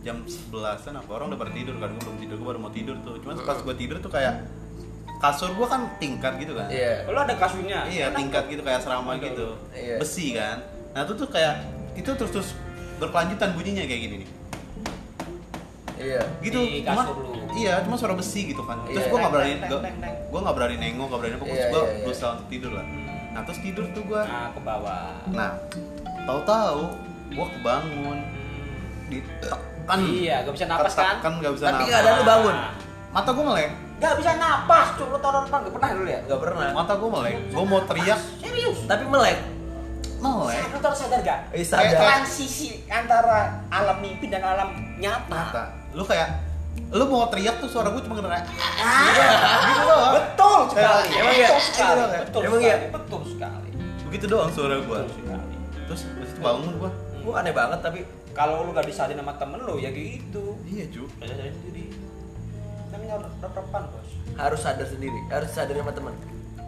jam 0.00 0.16
11an 0.22 0.94
apa 0.96 1.10
orang 1.10 1.26
udah 1.28 1.40
pada 1.40 1.52
tidur 1.52 1.74
kan 1.76 1.88
Gue 1.90 2.02
belum 2.04 2.18
tidur, 2.18 2.36
gue 2.38 2.46
baru 2.46 2.58
mau 2.58 2.70
tidur 2.70 2.96
tuh 3.00 3.14
Cuma 3.18 3.32
pas 3.36 3.58
gue 3.58 3.74
tidur 3.76 3.96
tuh 3.98 4.08
kayak 4.08 4.34
kasur 5.18 5.50
gue 5.50 5.66
kan 5.66 5.82
tingkat 5.98 6.32
gitu 6.38 6.54
kan 6.54 6.70
Iya. 6.70 7.04
kalau 7.04 7.20
ada 7.20 7.34
kasurnya 7.36 7.78
Iya 7.84 8.08
enak 8.08 8.16
tingkat 8.16 8.44
gitu 8.48 8.62
kayak 8.62 8.78
asrama 8.80 9.12
Aduh. 9.12 9.24
gitu 9.26 9.48
Iya. 9.70 9.96
Besi 9.98 10.26
kan 10.32 10.56
Nah 10.90 11.00
itu 11.02 11.12
tuh 11.12 11.28
kayak 11.28 11.54
itu 11.92 12.10
terus 12.14 12.30
terus 12.30 12.48
berkelanjutan 12.96 13.52
bunyinya 13.52 13.82
kayak 13.82 14.00
gini 14.00 14.16
nih 14.22 14.28
Iya. 16.00 16.22
gitu 16.40 16.58
Di 16.58 16.80
cuma 16.82 17.02
kasur 17.02 17.16
lu. 17.18 17.32
iya 17.52 17.74
cuma 17.80 17.94
suara 17.94 18.14
besi 18.14 18.40
gitu 18.46 18.62
kan 18.62 18.76
terus 18.84 18.96
Iya. 18.98 19.06
gue 19.06 19.18
nggak 19.18 19.32
berani 19.32 19.52
gue 20.24 20.40
nggak 20.40 20.56
berani 20.56 20.76
nengok 20.76 21.06
nggak 21.06 21.20
berani 21.20 21.34
apa 21.34 21.44
Iya, 21.44 21.50
terus 21.50 21.66
gue 21.66 21.76
iya, 21.78 21.90
iya. 21.90 22.02
berusaha 22.02 22.30
untuk 22.32 22.48
tidur 22.48 22.72
lah 22.72 22.86
nah 23.30 23.40
terus 23.42 23.58
tidur 23.60 23.84
tuh 23.90 24.02
gue 24.02 24.20
nah 24.22 24.48
ke 24.48 24.60
bawah 24.60 25.04
nah 25.30 25.50
tahu-tahu 26.22 26.80
gue 27.30 27.46
kebangun 27.52 28.18
ditekan 29.08 29.98
iya 30.06 30.36
gak 30.42 30.52
bisa 30.52 30.66
napas 30.66 30.94
kan 30.94 31.16
kan 31.18 31.32
nggak 31.36 31.52
bisa 31.52 31.64
Tapi 31.64 31.74
napas 31.76 31.90
keadaan 31.90 32.14
lu 32.14 32.24
bangun. 32.24 32.56
mata 33.10 33.30
gue 33.30 33.44
melek 33.44 33.72
Gak 34.00 34.16
bisa 34.16 34.32
napas, 34.34 34.96
cuk. 34.96 35.12
Lu 35.12 35.20
tau 35.20 35.44
apa? 35.44 35.60
Gak 35.60 35.76
pernah 35.76 35.92
dulu 35.92 36.08
ya? 36.08 36.24
Gak 36.24 36.40
pernah. 36.40 36.72
mata 36.72 36.96
gue 36.96 37.10
melek 37.10 37.36
gue 37.52 37.64
mau 37.66 37.80
teriak 37.84 38.16
Serius? 38.40 38.78
Tapi 38.88 39.04
melek. 39.04 39.38
melek 40.16 40.64
Lu 40.72 40.78
tau 40.80 40.96
sadar 40.96 41.20
gak? 41.20 41.52
Eh, 41.52 41.60
Kayak- 41.60 41.68
sadar. 41.68 42.00
Transisi 42.00 42.80
antara 42.88 43.60
alam 43.68 44.00
mimpi 44.00 44.26
dan 44.26 44.40
alam 44.40 44.72
nyata. 44.96 45.79
Lu 45.92 46.02
kayak 46.02 46.28
lu 46.88 47.04
mau 47.04 47.26
teriak 47.26 47.58
tuh 47.58 47.66
suara 47.66 47.88
gue 47.88 48.00
cuma 48.00 48.18
kayak 48.18 48.46
Ah, 48.78 49.10
gitu 49.64 49.80
doang 49.84 50.12
betul 50.14 50.58
sekali. 50.68 51.08
Emang 51.12 51.34
iya? 51.34 51.48
Betul 51.48 51.62
sekali. 51.64 51.98
Emang 51.98 52.12
iya? 52.12 52.18
Betul 52.20 52.40
Emang 52.40 52.52
sekali. 52.56 52.64
iya? 52.64 52.76
Betul 52.88 53.20
sekali. 53.26 53.68
begitu 54.04 54.24
doang 54.26 54.50
suara 54.50 54.74
gue 54.76 54.86
Betul 55.00 55.10
sekali. 55.12 55.54
terus 55.84 56.00
itu 56.06 56.40
bangun 56.40 56.72
gue 56.76 56.90
Gua 57.20 57.34
aneh 57.36 57.52
banget 57.52 57.80
tapi 57.80 58.00
Kalau 58.30 58.62
lu 58.62 58.70
gak 58.70 58.86
disadarin 58.86 59.18
sama 59.18 59.34
temen 59.36 59.58
lu 59.60 59.76
ya 59.76 59.90
kayak 59.90 60.22
gitu. 60.22 60.54
iya 60.64 60.86
cu 60.86 61.02
Gak 61.18 61.26
sadarin 61.28 61.52
sendiri. 61.52 61.84
Namanya 62.88 63.14
rep-repan, 63.38 63.82
Bos. 63.86 64.08
harus 64.34 64.60
sadar 64.60 64.86
sendiri, 64.86 65.18
harus 65.28 65.50
sadar 65.50 65.74
sama 65.74 65.90
teman. 65.90 66.14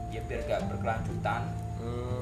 Ya 0.08 0.20
biar 0.22 0.42
gak 0.44 0.60
berkelanjutan. 0.68 1.42
Hmm. 1.78 2.20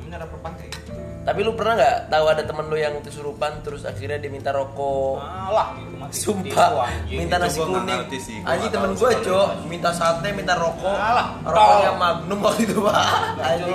Namanya 0.00 0.24
kayak 0.56 0.72
gitu. 0.72 0.92
Tapi 1.20 1.44
lu 1.44 1.52
pernah 1.52 1.76
nggak 1.76 1.96
tahu 2.08 2.24
ada 2.32 2.42
temen 2.48 2.64
lu 2.72 2.76
yang 2.80 2.96
kesurupan 3.04 3.60
terus 3.60 3.84
akhirnya 3.84 4.16
dia 4.16 4.32
minta 4.32 4.50
rokok? 4.56 5.20
Alah, 5.20 5.76
gitu 5.76 5.94
mati. 6.00 6.14
Sumpah, 6.16 6.88
minta 7.12 7.36
nasi 7.36 7.60
kuning. 7.60 8.00
nggak 8.40 8.66
temen 8.72 8.96
gue, 8.96 9.10
Cok, 9.20 9.48
minta 9.68 9.92
sate, 9.92 10.32
minta 10.32 10.56
rokok. 10.56 10.96
Alah, 10.96 11.36
Rokoknya. 11.44 11.90
Magnum 12.00 12.38
waktu 12.40 12.62
itu, 12.64 12.80
Pak. 12.80 12.96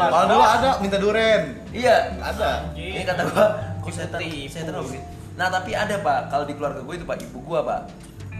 Kalau 0.09 0.25
dulu 0.25 0.43
ada 0.43 0.69
minta 0.81 0.97
duren 0.97 1.41
Iya, 1.69 2.17
ada 2.17 2.65
ini 2.73 3.05
kata 3.05 3.21
gua, 3.29 3.45
kok 3.85 3.93
setan, 3.93 4.19
setan 4.49 4.73
gitu. 4.81 4.97
Nah, 5.37 5.47
tapi 5.53 5.77
ada, 5.77 6.01
Pak, 6.01 6.33
kalau 6.33 6.49
di 6.49 6.53
keluarga 6.57 6.81
gue 6.81 6.95
itu, 6.97 7.05
Pak, 7.05 7.17
ibu 7.29 7.39
gua, 7.45 7.59
Pak. 7.61 7.81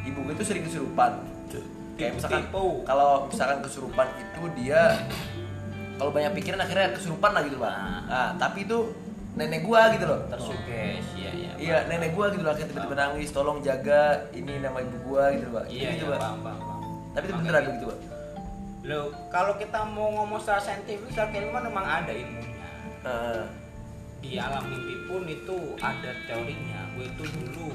Ibu 0.10 0.20
gue 0.26 0.34
itu 0.34 0.44
sering 0.44 0.66
kesurupan. 0.66 1.36
Kayak 1.96 2.20
misalkan 2.20 2.44
kalau 2.84 3.32
misalkan 3.32 3.64
kesurupan 3.64 4.08
itu 4.20 4.42
dia 4.60 5.00
kalau 5.96 6.12
banyak 6.12 6.32
pikiran 6.36 6.60
akhirnya 6.60 6.96
kesurupan 6.96 7.32
lah 7.32 7.42
gitu, 7.48 7.58
Pak. 7.60 7.74
Nah, 8.10 8.32
tapi 8.36 8.68
itu 8.68 8.78
nenek 9.36 9.68
gua 9.68 9.92
gitu 9.92 10.06
loh. 10.08 10.20
Tersuges, 10.32 11.06
iya 11.16 11.32
iya. 11.36 11.52
Iya, 11.56 11.78
nenek 11.92 12.16
gua 12.16 12.32
gitu 12.32 12.44
loh 12.44 12.52
akhirnya 12.56 12.72
tiba-tiba 12.72 12.96
nangis, 12.96 13.30
tolong 13.36 13.60
jaga 13.60 14.32
ini 14.32 14.64
nama 14.64 14.80
ibu 14.80 14.98
gua 15.08 15.32
gitu, 15.36 15.48
Pak. 15.52 15.66
Iya, 15.72 15.90
gitu, 15.96 16.06
iya, 16.12 16.20
paham, 16.20 16.40
paham, 16.44 16.60
paham. 16.64 16.82
Tapi 17.16 17.24
itu 17.28 17.34
beneran 17.36 17.52
kayak 17.56 17.68
begitu, 17.68 17.86
Pak. 17.88 18.00
Lo, 18.86 19.02
kalau 19.34 19.54
kita 19.58 19.80
mau 19.92 20.08
ngomong 20.14 20.40
secara 20.40 20.62
saintifik, 20.62 21.10
secara 21.10 21.34
keilmuan 21.34 21.64
memang 21.66 21.86
ada 21.88 22.14
ilmunya. 22.14 22.70
Nah, 23.02 23.50
Di 24.26 24.42
alam 24.42 24.66
mimpi 24.66 25.06
pun 25.06 25.22
itu 25.30 25.78
ada 25.78 26.12
teorinya. 26.26 26.82
Gue 26.98 27.06
itu 27.06 27.24
dulu 27.30 27.70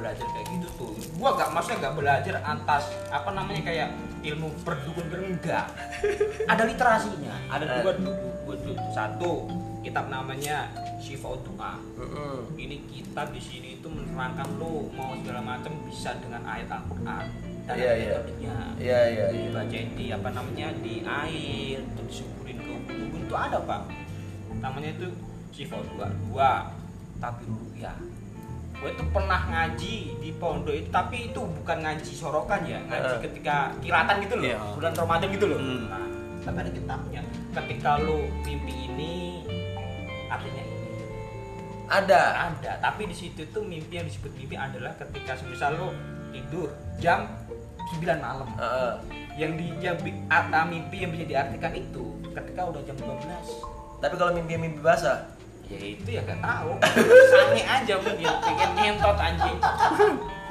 belajar 0.00 0.26
kayak 0.26 0.46
gitu 0.50 0.68
tuh. 0.74 0.90
Gua 1.14 1.36
gak 1.36 1.52
maksudnya 1.52 1.78
gak 1.84 1.96
belajar 1.96 2.34
atas 2.40 2.82
apa 3.08 3.30
namanya 3.30 3.62
kayak 3.62 3.88
ilmu 4.20 4.48
perdukun 4.60 5.06
enggak. 5.12 5.68
Ada 6.44 6.62
literasinya. 6.64 7.34
Ada 7.48 7.64
Eh. 7.64 7.80
dua 7.80 7.92
dulu. 7.94 8.12
Satu 8.90 9.46
kitab 9.80 10.10
namanya 10.10 10.68
Shifa 11.00 11.32
Doa. 11.40 11.78
ini 12.54 12.84
kita 12.86 13.30
di 13.30 13.40
sini 13.40 13.68
itu 13.76 13.88
menerangkan 13.88 14.58
lo 14.58 14.90
mau 14.92 15.16
segala 15.16 15.40
macam 15.40 15.72
bisa 15.86 16.12
dengan 16.18 16.42
ayat 16.44 16.68
Al-Qur'an 16.68 17.24
dan 17.64 17.74
Iya, 17.78 17.86
ada 17.86 17.96
iya. 17.96 18.08
metodenya. 18.10 18.56
Iya, 18.76 19.00
iya, 19.06 19.24
iya. 19.30 19.42
Dibacain 19.46 19.88
di 19.94 20.04
apa 20.10 20.28
namanya 20.30 20.68
di 20.76 20.94
air 21.00 21.78
terus 21.94 22.08
disuburin 22.20 22.58
ke 22.58 22.72
ubun 22.90 23.22
itu 23.22 23.34
ada 23.34 23.58
pak 23.62 23.82
namanya 24.58 24.90
itu 24.92 25.08
Sifo 25.50 25.78
dua 25.94 26.06
dua 26.28 26.50
tapi 27.16 27.42
ruya 27.46 27.94
gue 28.80 28.90
tuh 28.90 29.06
pernah 29.06 29.40
ngaji 29.44 29.94
di 30.16 30.30
pondok 30.32 30.72
itu 30.72 30.88
tapi 30.88 31.28
itu 31.28 31.40
bukan 31.40 31.76
ngaji 31.78 32.10
sorokan 32.10 32.64
ya 32.64 32.80
ngaji 32.82 33.08
Heeh. 33.10 33.20
ketika 33.22 33.56
kiratan 33.78 34.16
gitu 34.20 34.34
loh 34.34 34.46
Iya. 34.46 34.58
bulan 34.72 34.92
Ramadan 34.94 35.28
gitu 35.30 35.46
loh 35.46 35.58
Hmm. 35.58 35.84
nah 35.86 36.04
tapi 36.40 36.56
ada 36.58 36.72
kitabnya 36.72 37.20
ketika 37.52 37.90
lu 37.98 38.16
mimpi 38.40 38.74
ini 38.86 39.14
artinya 40.26 40.62
ini 40.62 40.78
Ada. 41.86 42.20
ada 42.48 42.72
tapi 42.80 43.04
di 43.04 43.14
situ 43.14 43.44
tuh 43.46 43.60
mimpi 43.60 43.92
yang 43.92 44.06
disebut 44.06 44.32
mimpi 44.32 44.54
adalah 44.54 44.96
ketika 44.96 45.36
misal 45.44 45.70
lu 45.74 45.88
tidur 46.30 46.70
jam 46.96 47.28
9 47.92 48.00
malam 48.16 48.48
Heeh. 48.54 48.92
yang 49.36 49.52
di 49.54 49.66
yang 49.78 49.98
bi- 49.98 50.16
a- 50.28 50.64
mimpi 50.64 51.02
yang 51.02 51.10
bisa 51.10 51.24
diartikan 51.26 51.72
itu 51.74 52.04
ketika 52.30 52.60
udah 52.64 52.80
jam 52.80 52.96
12 52.96 53.44
Tapi 54.00 54.16
kalau 54.16 54.32
mimpi-mimpi 54.32 54.80
basah, 54.80 55.28
ya 55.70 55.78
itu 55.78 56.08
ya 56.18 56.20
gak 56.26 56.42
tahu. 56.42 56.70
Sange 57.32 57.62
aja 57.62 57.94
mungkin 58.02 58.28
pengen 58.42 58.70
nyentot 58.74 59.18
anjing. 59.18 59.58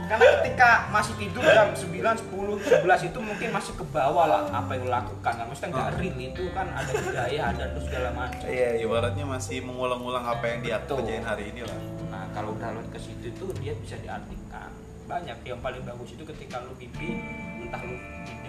Karena 0.10 0.26
ketika 0.42 0.70
masih 0.90 1.14
tidur 1.22 1.44
jam 1.46 1.70
9, 1.70 1.86
10, 1.86 2.82
11 2.82 3.10
itu 3.14 3.20
mungkin 3.22 3.50
masih 3.54 3.74
ke 3.78 3.86
bawah 3.94 4.26
lah 4.26 4.42
apa 4.50 4.72
yang 4.74 4.90
lo 4.90 4.92
lakukan. 4.96 5.34
Kan 5.36 5.46
maksudnya 5.46 5.70
nggak 5.76 5.90
real 6.02 6.18
itu 6.18 6.44
kan 6.56 6.68
ada 6.74 6.92
budaya 6.98 7.42
ada 7.54 7.64
terus 7.76 7.86
segala 7.86 8.10
macam. 8.16 8.48
Iya. 8.48 8.70
Ibaratnya 8.82 9.26
masih 9.28 9.58
mengulang-ulang 9.62 10.26
apa 10.26 10.44
yang 10.50 10.60
dia 10.66 10.76
Betul. 10.82 11.04
kerjain 11.04 11.26
hari 11.28 11.52
ini 11.54 11.62
lah. 11.68 11.80
nah 12.10 12.26
kalau 12.34 12.58
udah 12.58 12.74
lo 12.74 12.82
ke 12.90 12.98
situ 12.98 13.30
tuh 13.38 13.54
dia 13.60 13.76
bisa 13.78 14.00
diartikan. 14.02 14.72
Banyak. 15.06 15.38
Yang 15.46 15.60
paling 15.62 15.84
bagus 15.86 16.10
itu 16.16 16.24
ketika 16.26 16.64
lo 16.64 16.74
mimpi 16.80 17.22
entah 17.60 17.82
lo 17.86 17.96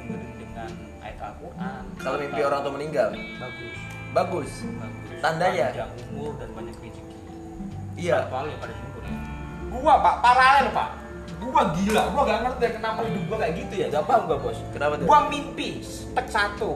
dengerin 0.00 0.32
dengan 0.40 0.70
ayat 1.04 1.18
Al-Quran 1.20 1.82
Kalau 2.00 2.16
mimpi 2.16 2.40
orang 2.40 2.60
tua 2.64 2.72
meninggal, 2.72 3.08
bagus 3.36 3.99
bagus. 4.12 4.50
bagus 4.64 5.18
Tandanya? 5.20 5.66
panjang 5.70 5.92
umur 6.10 6.32
dan 6.40 6.48
banyak 6.56 6.74
rezeki 6.80 7.14
Iya. 8.00 8.16
Soal 8.32 8.44
yang 8.48 8.60
pada 8.64 8.72
syukur 8.72 9.02
ya. 9.04 9.16
Gua 9.70 9.94
pak 10.00 10.14
paralel 10.24 10.66
pak. 10.72 10.88
Gua 11.40 11.62
gila. 11.76 12.02
Gua 12.16 12.22
gak 12.24 12.40
ngerti 12.48 12.62
ya 12.64 12.70
kenapa 12.80 13.00
hidup 13.04 13.22
gua 13.28 13.38
kayak 13.44 13.54
gitu 13.60 13.74
ya. 13.76 13.86
Gak 13.92 14.04
paham 14.08 14.22
gua 14.24 14.38
bos. 14.40 14.58
Kenapa 14.72 14.92
tuh? 14.96 15.04
Gua 15.04 15.18
mimpi 15.28 15.68
tek 16.16 16.26
satu. 16.32 16.70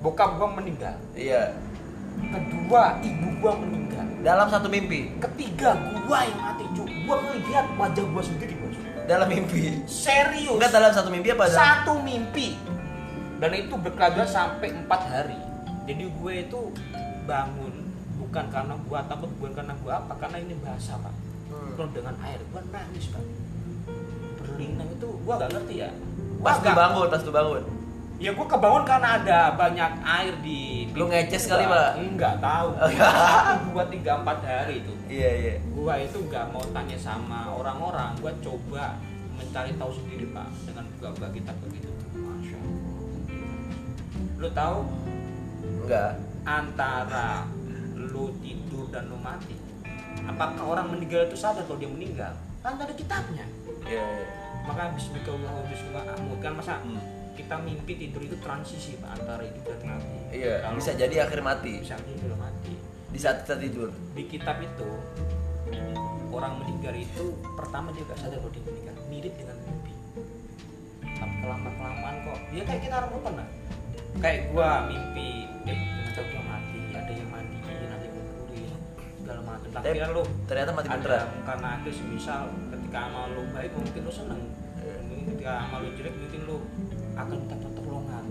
Bokap 0.00 0.40
gua 0.40 0.48
meninggal. 0.56 0.96
Iya. 1.12 1.52
Kedua 2.16 2.96
ibu 3.04 3.28
gua 3.44 3.52
meninggal. 3.60 4.06
Dalam 4.24 4.48
satu 4.48 4.66
mimpi, 4.72 5.12
Ketiga 5.20 5.76
gua 6.08 6.24
yang 6.24 6.40
mati 6.40 6.64
cuk. 6.72 6.88
Gua 7.04 7.16
ngeliat 7.20 7.66
wajah 7.76 8.04
gua 8.10 8.22
sendiri 8.24 8.54
bos. 8.58 8.76
dalam 9.06 9.28
mimpi. 9.30 9.86
Serius. 9.86 10.56
Enggak 10.58 10.72
dalam 10.74 10.90
satu 10.90 11.08
mimpi 11.14 11.30
apa 11.30 11.46
dalam? 11.46 11.60
Satu 11.62 11.92
mimpi. 12.02 12.58
Dan 13.38 13.52
itu 13.54 13.76
berkelanjutan 13.78 14.26
sampai 14.26 14.74
empat 14.74 15.00
hari. 15.06 15.38
Jadi 15.86 16.04
gue 16.04 16.32
itu 16.36 16.60
bangun 17.24 17.74
bukan 18.16 18.44
karena 18.48 18.74
gua 18.84 19.00
takut 19.04 19.30
bukan 19.36 19.52
karena 19.54 19.74
gua 19.80 19.92
apa 19.98 20.14
karena 20.16 20.38
ini 20.40 20.54
bahasa 20.58 20.98
pak. 20.98 21.14
Hmm. 21.46 21.72
Kalau 21.74 21.90
dengan 21.92 22.14
air 22.20 22.40
gua 22.48 22.62
nangis 22.68 23.06
pak. 23.08 23.22
Berlinang 24.36 24.88
itu 24.90 25.08
gua 25.22 25.34
gak 25.38 25.50
ngerti 25.52 25.74
ya. 25.78 25.90
Gua 26.36 26.44
Pas 26.44 26.58
gak- 26.58 26.74
bangun, 26.74 27.06
pas 27.06 27.22
lu 27.22 27.32
bangun. 27.32 27.62
ya 28.16 28.30
gua 28.32 28.46
kebangun 28.48 28.82
karena 28.82 29.08
ada 29.20 29.38
banyak 29.52 29.90
air 30.00 30.34
di 30.40 30.88
Lu 30.96 31.04
ngeces 31.04 31.44
kali, 31.46 31.68
Pak? 31.68 32.00
enggak 32.00 32.40
tahu. 32.40 32.68
Dua 33.68 33.84
tiga 33.86 34.12
empat 34.16 34.38
hari 34.40 34.80
itu. 34.80 34.92
Iya 35.06 35.30
iya. 35.36 35.54
gua 35.70 35.94
itu 35.96 36.16
nggak 36.18 36.48
mau 36.48 36.64
tanya 36.72 36.96
sama 36.96 37.52
orang-orang. 37.52 38.16
Gua 38.18 38.32
coba 38.40 38.96
mencari 39.36 39.76
tahu 39.76 39.92
sendiri 39.92 40.32
pak 40.32 40.48
dengan 40.64 40.88
buka-buka 40.96 41.28
kitab 41.30 41.56
begitu. 41.60 41.92
Tuh 41.92 42.16
masya 42.16 42.56
Allah. 42.56 42.80
Lu 44.36 44.48
tahu 44.50 44.76
Enggak. 45.86 46.12
antara 46.42 47.46
lu 47.94 48.34
tidur 48.38 48.90
dan 48.90 49.06
lu 49.06 49.18
mati 49.18 49.54
apakah 50.22 50.62
orang 50.62 50.86
meninggal 50.90 51.26
itu 51.26 51.36
sadar 51.36 51.62
kalau 51.64 51.78
dia 51.78 51.86
meninggal? 51.86 52.32
Kan 52.58 52.74
ada 52.74 52.90
kitabnya. 52.90 53.46
Iya 53.86 54.02
iya. 54.02 54.26
maka 54.66 54.90
bismillahirrahmanirrahim 54.98 55.70
bismillahirrahmanirrahim. 55.70 56.42
Kan 56.42 56.52
masa 56.58 56.74
Hmm. 56.82 56.98
kita 57.38 57.54
mimpi 57.62 57.92
tidur 57.94 58.18
itu 58.20 58.34
transisi 58.40 58.98
pak 58.98 59.14
antara 59.14 59.46
hidup 59.46 59.62
dan 59.62 59.78
mati. 59.86 60.18
Iya, 60.32 60.54
Kalau- 60.58 60.74
bisa 60.74 60.90
jadi 60.92 61.16
akhir 61.22 61.40
mati. 61.40 61.72
bisa 61.78 61.94
jadi 61.94 62.34
mati. 62.34 62.74
Di 63.06 63.18
saat 63.20 63.46
kita 63.46 63.54
tidur. 63.60 63.88
di 64.12 64.22
kitab 64.26 64.58
itu 64.58 64.88
orang 66.28 66.58
meninggal 66.58 66.94
itu 66.96 67.24
pertama 67.54 67.92
dia 67.92 68.02
gak 68.04 68.18
sadar 68.18 68.40
kalau 68.40 68.50
dia 68.50 68.64
meninggal. 68.64 68.94
Mirip 69.06 69.34
dengan 69.36 69.56
mimpi. 69.62 69.92
Tapi 71.04 71.34
kelama 71.38 71.70
kelamaan 71.70 72.14
kok. 72.24 72.38
Dia 72.50 72.62
kayak 72.64 72.80
kita 72.82 72.94
orang 72.98 73.10
pernah 73.22 73.46
kayak 74.16 74.40
gua 74.48 74.68
mimpi 74.84 75.28
eh 75.64 75.76
ternyata 75.76 76.20
gua 76.26 76.42
mati 76.46 76.78
ada 76.90 77.12
yang 77.12 77.28
mandiin 77.28 77.62
ada 77.86 78.04
yang 78.04 78.14
ngumpulin 78.14 78.70
segala 79.16 79.40
macam 79.42 79.68
Tapi 79.70 79.88
kira 79.92 80.08
lu 80.08 80.22
ternyata 80.44 80.70
mati 80.72 80.88
ada 80.88 80.96
beneran. 80.96 81.28
karena 81.44 81.68
itu 81.78 81.90
semisal 81.94 82.42
ketika 82.70 82.98
amal 83.04 83.24
lu 83.30 83.42
baik 83.50 83.70
mungkin 83.72 84.00
lu 84.02 84.12
seneng 84.12 84.42
Iya. 84.76 84.96
mungkin 85.02 85.24
ketika 85.28 85.52
amal 85.62 85.78
lu 85.80 85.90
jelek 85.92 86.14
mungkin 86.14 86.40
lu 86.42 86.56
akan 87.14 87.34
minta 87.34 87.56
pertolongan 87.56 88.24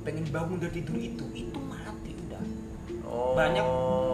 pengen 0.00 0.24
bangun 0.26 0.56
dari 0.58 0.72
tidur 0.74 0.96
itu 0.96 1.24
itu 1.34 1.58
mati 1.60 2.10
udah 2.18 2.42
Oh. 3.04 3.32
banyak 3.32 3.64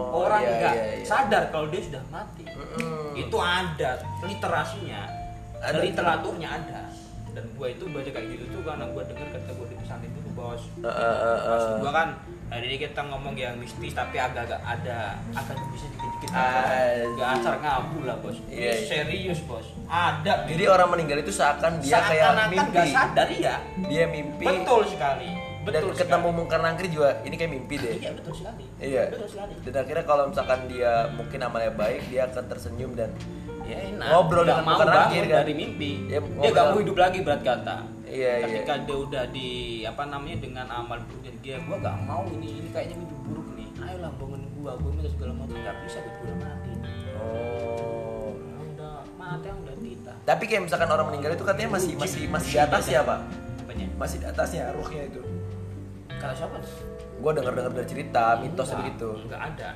orang 0.09 0.39
iya, 0.41 0.51
nggak 0.55 0.73
iya, 0.73 0.85
iya. 0.93 1.05
sadar 1.05 1.43
kalau 1.49 1.67
dia 1.67 1.81
sudah 1.81 2.03
mati 2.09 2.47
itu 3.13 3.37
ada 3.37 3.91
literasinya 4.21 5.01
Ada 5.57 5.77
itu. 5.77 5.85
literaturnya 5.89 6.49
ada 6.49 6.81
dan 7.29 7.45
gua 7.53 7.67
itu 7.67 7.83
baca 7.85 8.07
kayak 8.07 8.27
gitu 8.29 8.43
tuh 8.49 8.61
karena 8.61 8.85
gua 8.87 9.03
dengar 9.03 9.27
ketika 9.29 9.51
gua 9.53 9.67
di 9.67 9.75
pesantren 9.75 10.11
dulu 10.11 10.24
bos 10.45 10.61
Eh, 10.77 10.85
eh, 10.85 11.15
eh, 11.17 11.37
Maksud 11.47 11.73
gua 11.81 11.91
kan 11.91 12.09
hari 12.45 12.65
ini 12.67 12.77
kita 12.79 13.01
ngomong 13.03 13.33
yang 13.35 13.57
mistis 13.57 13.91
tapi 13.91 14.15
agak-agak 14.17 14.61
ada 14.61 14.97
agak 15.31 15.57
bisa 15.67 15.89
dikit-dikit 15.89 16.29
nggak 17.11 17.29
asal 17.35 17.53
ngabul 17.57 18.03
lah 18.03 18.17
bos 18.17 18.37
Iya, 18.45 18.53
Ini 18.53 18.61
iya. 18.61 18.73
serius 18.85 19.39
bos 19.43 19.65
ada 19.83 20.45
Jadi 20.45 20.63
orang 20.65 20.89
meninggal 20.89 21.17
itu 21.19 21.31
seakan 21.31 21.79
dia 21.79 21.97
kayak 21.99 22.05
Seakan-akan 22.05 22.49
mimpi. 22.51 22.69
nggak 22.71 22.87
sadar 22.87 23.29
ya 23.31 23.55
Dia 23.83 24.03
mimpi. 24.07 24.45
betul 24.45 24.81
sekali 24.85 25.29
Dan 25.65 25.81
betul 25.81 25.97
ketemu 25.97 26.05
sekali. 26.21 26.37
Mungkar 26.37 26.59
Nangkri 26.61 26.87
juga 26.87 27.09
ini 27.21 27.35
kayak 27.35 27.51
mimpi 27.51 27.75
deh. 27.75 27.93
iya 27.97 28.11
betul 28.13 28.33
sekali 28.35 28.63
Iya. 28.77 29.03
betul 29.09 29.27
sekali 29.27 29.53
Dan 29.59 29.73
akhirnya 29.75 30.05
kalau 30.05 30.23
misalkan 30.29 30.59
dia 30.67 30.91
mungkin 31.11 31.39
amalnya 31.41 31.73
baik, 31.73 32.01
dia 32.07 32.21
akan 32.25 32.43
tersenyum 32.45 32.91
dan 32.93 33.09
ya 33.65 33.77
enak 33.83 34.07
Ngobrol 34.07 34.45
dengan 34.45 34.61
Mungkar 34.63 34.87
Nakir, 34.87 35.23
kan? 35.23 35.41
dari 35.41 35.53
mimpi 35.55 35.91
Ya, 36.05 36.21
dia 36.21 36.49
gak 36.51 36.65
mau 36.69 36.77
hidup 36.77 36.97
lagi 36.99 37.17
berat 37.19 37.41
kata 37.41 37.77
iya 38.07 38.31
iya. 38.37 38.45
ketika 38.45 38.73
dia 38.79 38.97
udah 38.97 39.23
di 39.27 39.49
apa 39.81 40.03
namanya 40.05 40.37
dengan 40.39 40.67
amal 40.67 40.97
buruk 41.03 41.21
dan 41.23 41.35
dia 41.39 41.55
gua 41.61 41.77
gak 41.79 41.97
mau 42.03 42.23
ini 42.27 42.59
ini 42.59 42.69
kayaknya 42.69 42.95
mimpi 42.97 43.15
buruk 43.23 43.47
nih 43.53 43.67
ayolah 43.79 44.11
bangun 44.15 44.41
gua 44.53 44.71
gua 44.75 44.91
minta 44.91 45.09
segala 45.09 45.33
macam 45.35 45.57
gak 45.57 45.75
bisa 45.83 45.97
gua 45.99 46.21
udah 46.21 46.37
mati 46.39 46.71
Oh. 47.15 48.35
udah 48.67 48.95
mati 49.15 49.47
udah 49.47 49.75
tita 49.77 50.13
Tapi 50.23 50.43
kayak 50.45 50.61
misalkan 50.63 50.89
orang 50.89 51.07
meninggal 51.07 51.31
itu 51.31 51.43
katanya 51.43 51.69
masih 51.71 51.95
masih 51.95 52.27
masih 52.27 52.51
di 52.51 52.59
atas 52.59 52.83
ya, 52.85 52.99
Pak. 53.01 53.19
apanya 53.57 53.85
Masih 53.95 54.17
di 54.19 54.27
atasnya 54.27 54.63
ruhnya 54.71 55.03
itu. 55.05 55.21
kata 56.11 56.33
siapa 56.33 56.57
Gua 57.15 57.31
dengar-dengar 57.31 57.71
dari 57.71 57.87
cerita, 57.87 58.35
mitos 58.37 58.69
begitu. 58.75 59.09
enggak 59.23 59.41
ada 59.47 59.69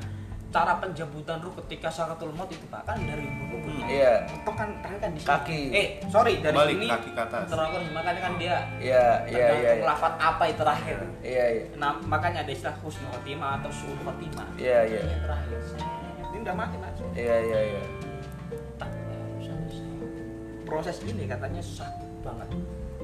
cara 0.49 0.81
penjemputan 0.81 1.37
ruh 1.39 1.53
ketika 1.61 1.93
syaratul 1.93 2.33
maut 2.33 2.49
itu 2.49 2.65
pak 2.67 2.81
kan 2.83 2.97
dari 2.97 3.21
bulu 3.29 3.57
Hmm, 3.69 3.85
iya. 3.85 4.25
Itu 4.25 4.49
kan 4.57 4.69
tangan 4.81 4.97
kan 4.97 5.09
di 5.13 5.19
sini. 5.21 5.29
Kaki. 5.29 5.61
Eh, 5.69 5.87
sorry 6.09 6.41
dari 6.41 6.57
Balik 6.57 6.73
sini. 6.73 6.87
kaki 6.89 7.09
ke 7.13 7.21
atas. 7.21 7.45
Terakhir 7.53 7.81
makanya 7.93 8.21
kan 8.25 8.33
dia 8.41 8.57
Iya, 8.81 9.05
iya, 9.29 9.47
iya. 9.53 9.71
iya. 9.77 9.83
lafat 9.85 10.13
apa 10.17 10.43
itu 10.49 10.57
terakhir. 10.57 10.97
Iya, 11.21 11.45
iya. 11.53 11.63
Nah, 11.77 11.93
makanya 12.01 12.41
ada 12.41 12.49
istilah 12.49 12.73
husnul 12.81 13.13
khotimah 13.13 13.61
atau 13.61 13.69
suul 13.69 13.93
khotimah. 14.01 14.47
Iya, 14.57 14.79
iya. 14.89 15.01
Ini 15.05 15.11
yang 15.13 15.21
terakhir. 15.21 15.59
Ini 16.33 16.37
udah 16.41 16.55
mati 16.57 16.75
mas. 16.81 16.97
Iya, 17.13 17.35
iya, 17.45 17.59
iya. 17.61 17.81
Tak, 18.75 18.89
ya, 18.89 19.21
selesai. 19.37 19.85
Proses 20.65 20.97
ini 21.05 21.23
katanya 21.29 21.61
sakit 21.61 22.09
banget. 22.25 22.49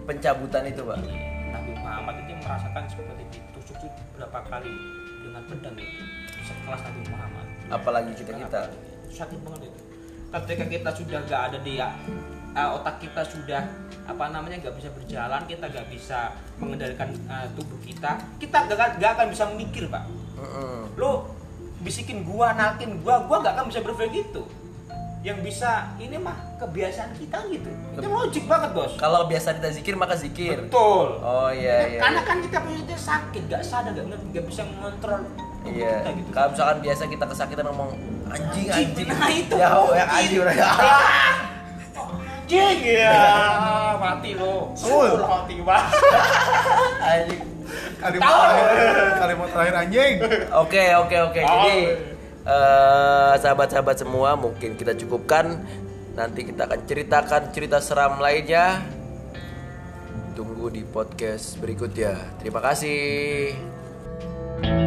Pencabutan 0.02 0.64
itu, 0.66 0.82
Pak. 0.82 0.98
Iya, 0.98 1.22
Nabi 1.54 1.72
Muhammad 1.78 2.16
itu 2.26 2.34
merasakan 2.42 2.84
seperti 2.90 3.24
ditusuk 3.30 3.78
berapa 4.18 4.40
kali 4.50 4.74
dengan 5.22 5.44
pedang 5.46 5.78
itu 5.78 6.04
sekelas 6.46 6.82
Nabi 6.86 7.02
Muhammad. 7.10 7.46
Apalagi 7.74 8.12
kita-kita. 8.14 8.70
sakit 9.16 9.40
banget 9.48 9.72
itu 9.72 9.80
ketika 10.44 10.66
kita 10.68 10.90
sudah 10.92 11.20
gak 11.24 11.42
ada 11.52 11.58
di 11.64 11.80
uh, 11.80 12.70
otak 12.76 13.00
kita 13.00 13.24
sudah 13.24 13.64
apa 14.06 14.26
namanya 14.30 14.60
nggak 14.60 14.76
bisa 14.76 14.90
berjalan 14.92 15.42
kita 15.48 15.66
nggak 15.72 15.88
bisa 15.88 16.36
mengendalikan 16.60 17.10
uh, 17.32 17.48
tubuh 17.56 17.80
kita 17.80 18.20
kita 18.38 18.58
gak, 18.68 19.00
gak 19.00 19.12
akan 19.16 19.28
bisa 19.32 19.48
mikir 19.56 19.88
pak 19.88 20.04
lo 21.00 21.32
bisikin 21.80 22.28
gua 22.28 22.52
nakin 22.54 23.00
gua 23.00 23.24
gua 23.24 23.40
nggak 23.40 23.54
akan 23.56 23.66
bisa 23.72 23.80
berpikir 23.84 24.28
gitu 24.28 24.44
yang 25.26 25.42
bisa 25.42 25.90
ini 25.98 26.22
mah 26.22 26.38
kebiasaan 26.62 27.18
kita 27.18 27.50
gitu 27.50 27.66
itu 27.98 28.06
logik 28.06 28.46
banget 28.46 28.78
bos 28.78 28.94
Kalau 28.94 29.26
biasa 29.26 29.58
kita 29.58 29.74
zikir 29.74 29.98
maka 29.98 30.14
zikir. 30.14 30.70
betul 30.70 31.18
Oh 31.18 31.50
iya, 31.50 31.98
iya. 31.98 31.98
karena 31.98 32.22
iya. 32.22 32.30
kan 32.30 32.38
kita 32.46 32.58
punya 32.62 32.82
dia 32.86 33.00
sakit 33.00 33.44
gak 33.50 33.64
sadar 33.66 33.98
gak 33.98 34.06
gak 34.06 34.46
bisa 34.46 34.62
mengontrol 34.70 35.26
Iya. 35.68 35.94
kita 36.00 36.10
gitu 36.14 36.30
Kalau 36.32 36.48
misalkan 36.52 36.78
biasa 36.80 37.02
kita 37.08 37.26
kesakitan 37.26 37.66
ngomong 37.68 37.90
anjing 38.28 38.68
Anjing, 38.68 38.88
anjing. 38.92 39.08
nah 39.10 39.30
itu. 39.30 39.56
Ya, 39.56 39.68
oh, 39.72 39.90
ya 39.92 40.06
anjing 40.06 40.40
udah. 40.40 40.56
Anjing 42.46 42.78
ya, 42.86 43.18
mati 44.04 44.32
lo. 44.38 44.70
Sul. 44.78 45.18
Mati 45.18 45.56
banget. 45.62 46.00
Anjing. 47.02 47.42
Kalimat 47.98 48.30
terakhir, 48.30 48.96
kalimat 49.18 49.48
terakhir 49.50 49.76
anjing. 49.82 50.14
Oke 50.54 50.84
oke 50.94 51.18
oke. 51.26 51.42
Jadi 51.42 51.78
eh, 52.46 53.34
sahabat-sahabat 53.42 53.98
semua 53.98 54.38
mungkin 54.38 54.78
kita 54.78 54.94
cukupkan. 54.94 55.66
Nanti 56.16 56.48
kita 56.48 56.70
akan 56.70 56.80
ceritakan 56.86 57.42
cerita 57.52 57.82
seram 57.82 58.22
lainnya. 58.22 58.80
Tunggu 60.38 60.70
di 60.70 60.86
podcast 60.86 61.58
berikutnya. 61.60 62.16
Terima 62.40 62.62
kasih. 62.62 63.56
Bye. 64.62 64.85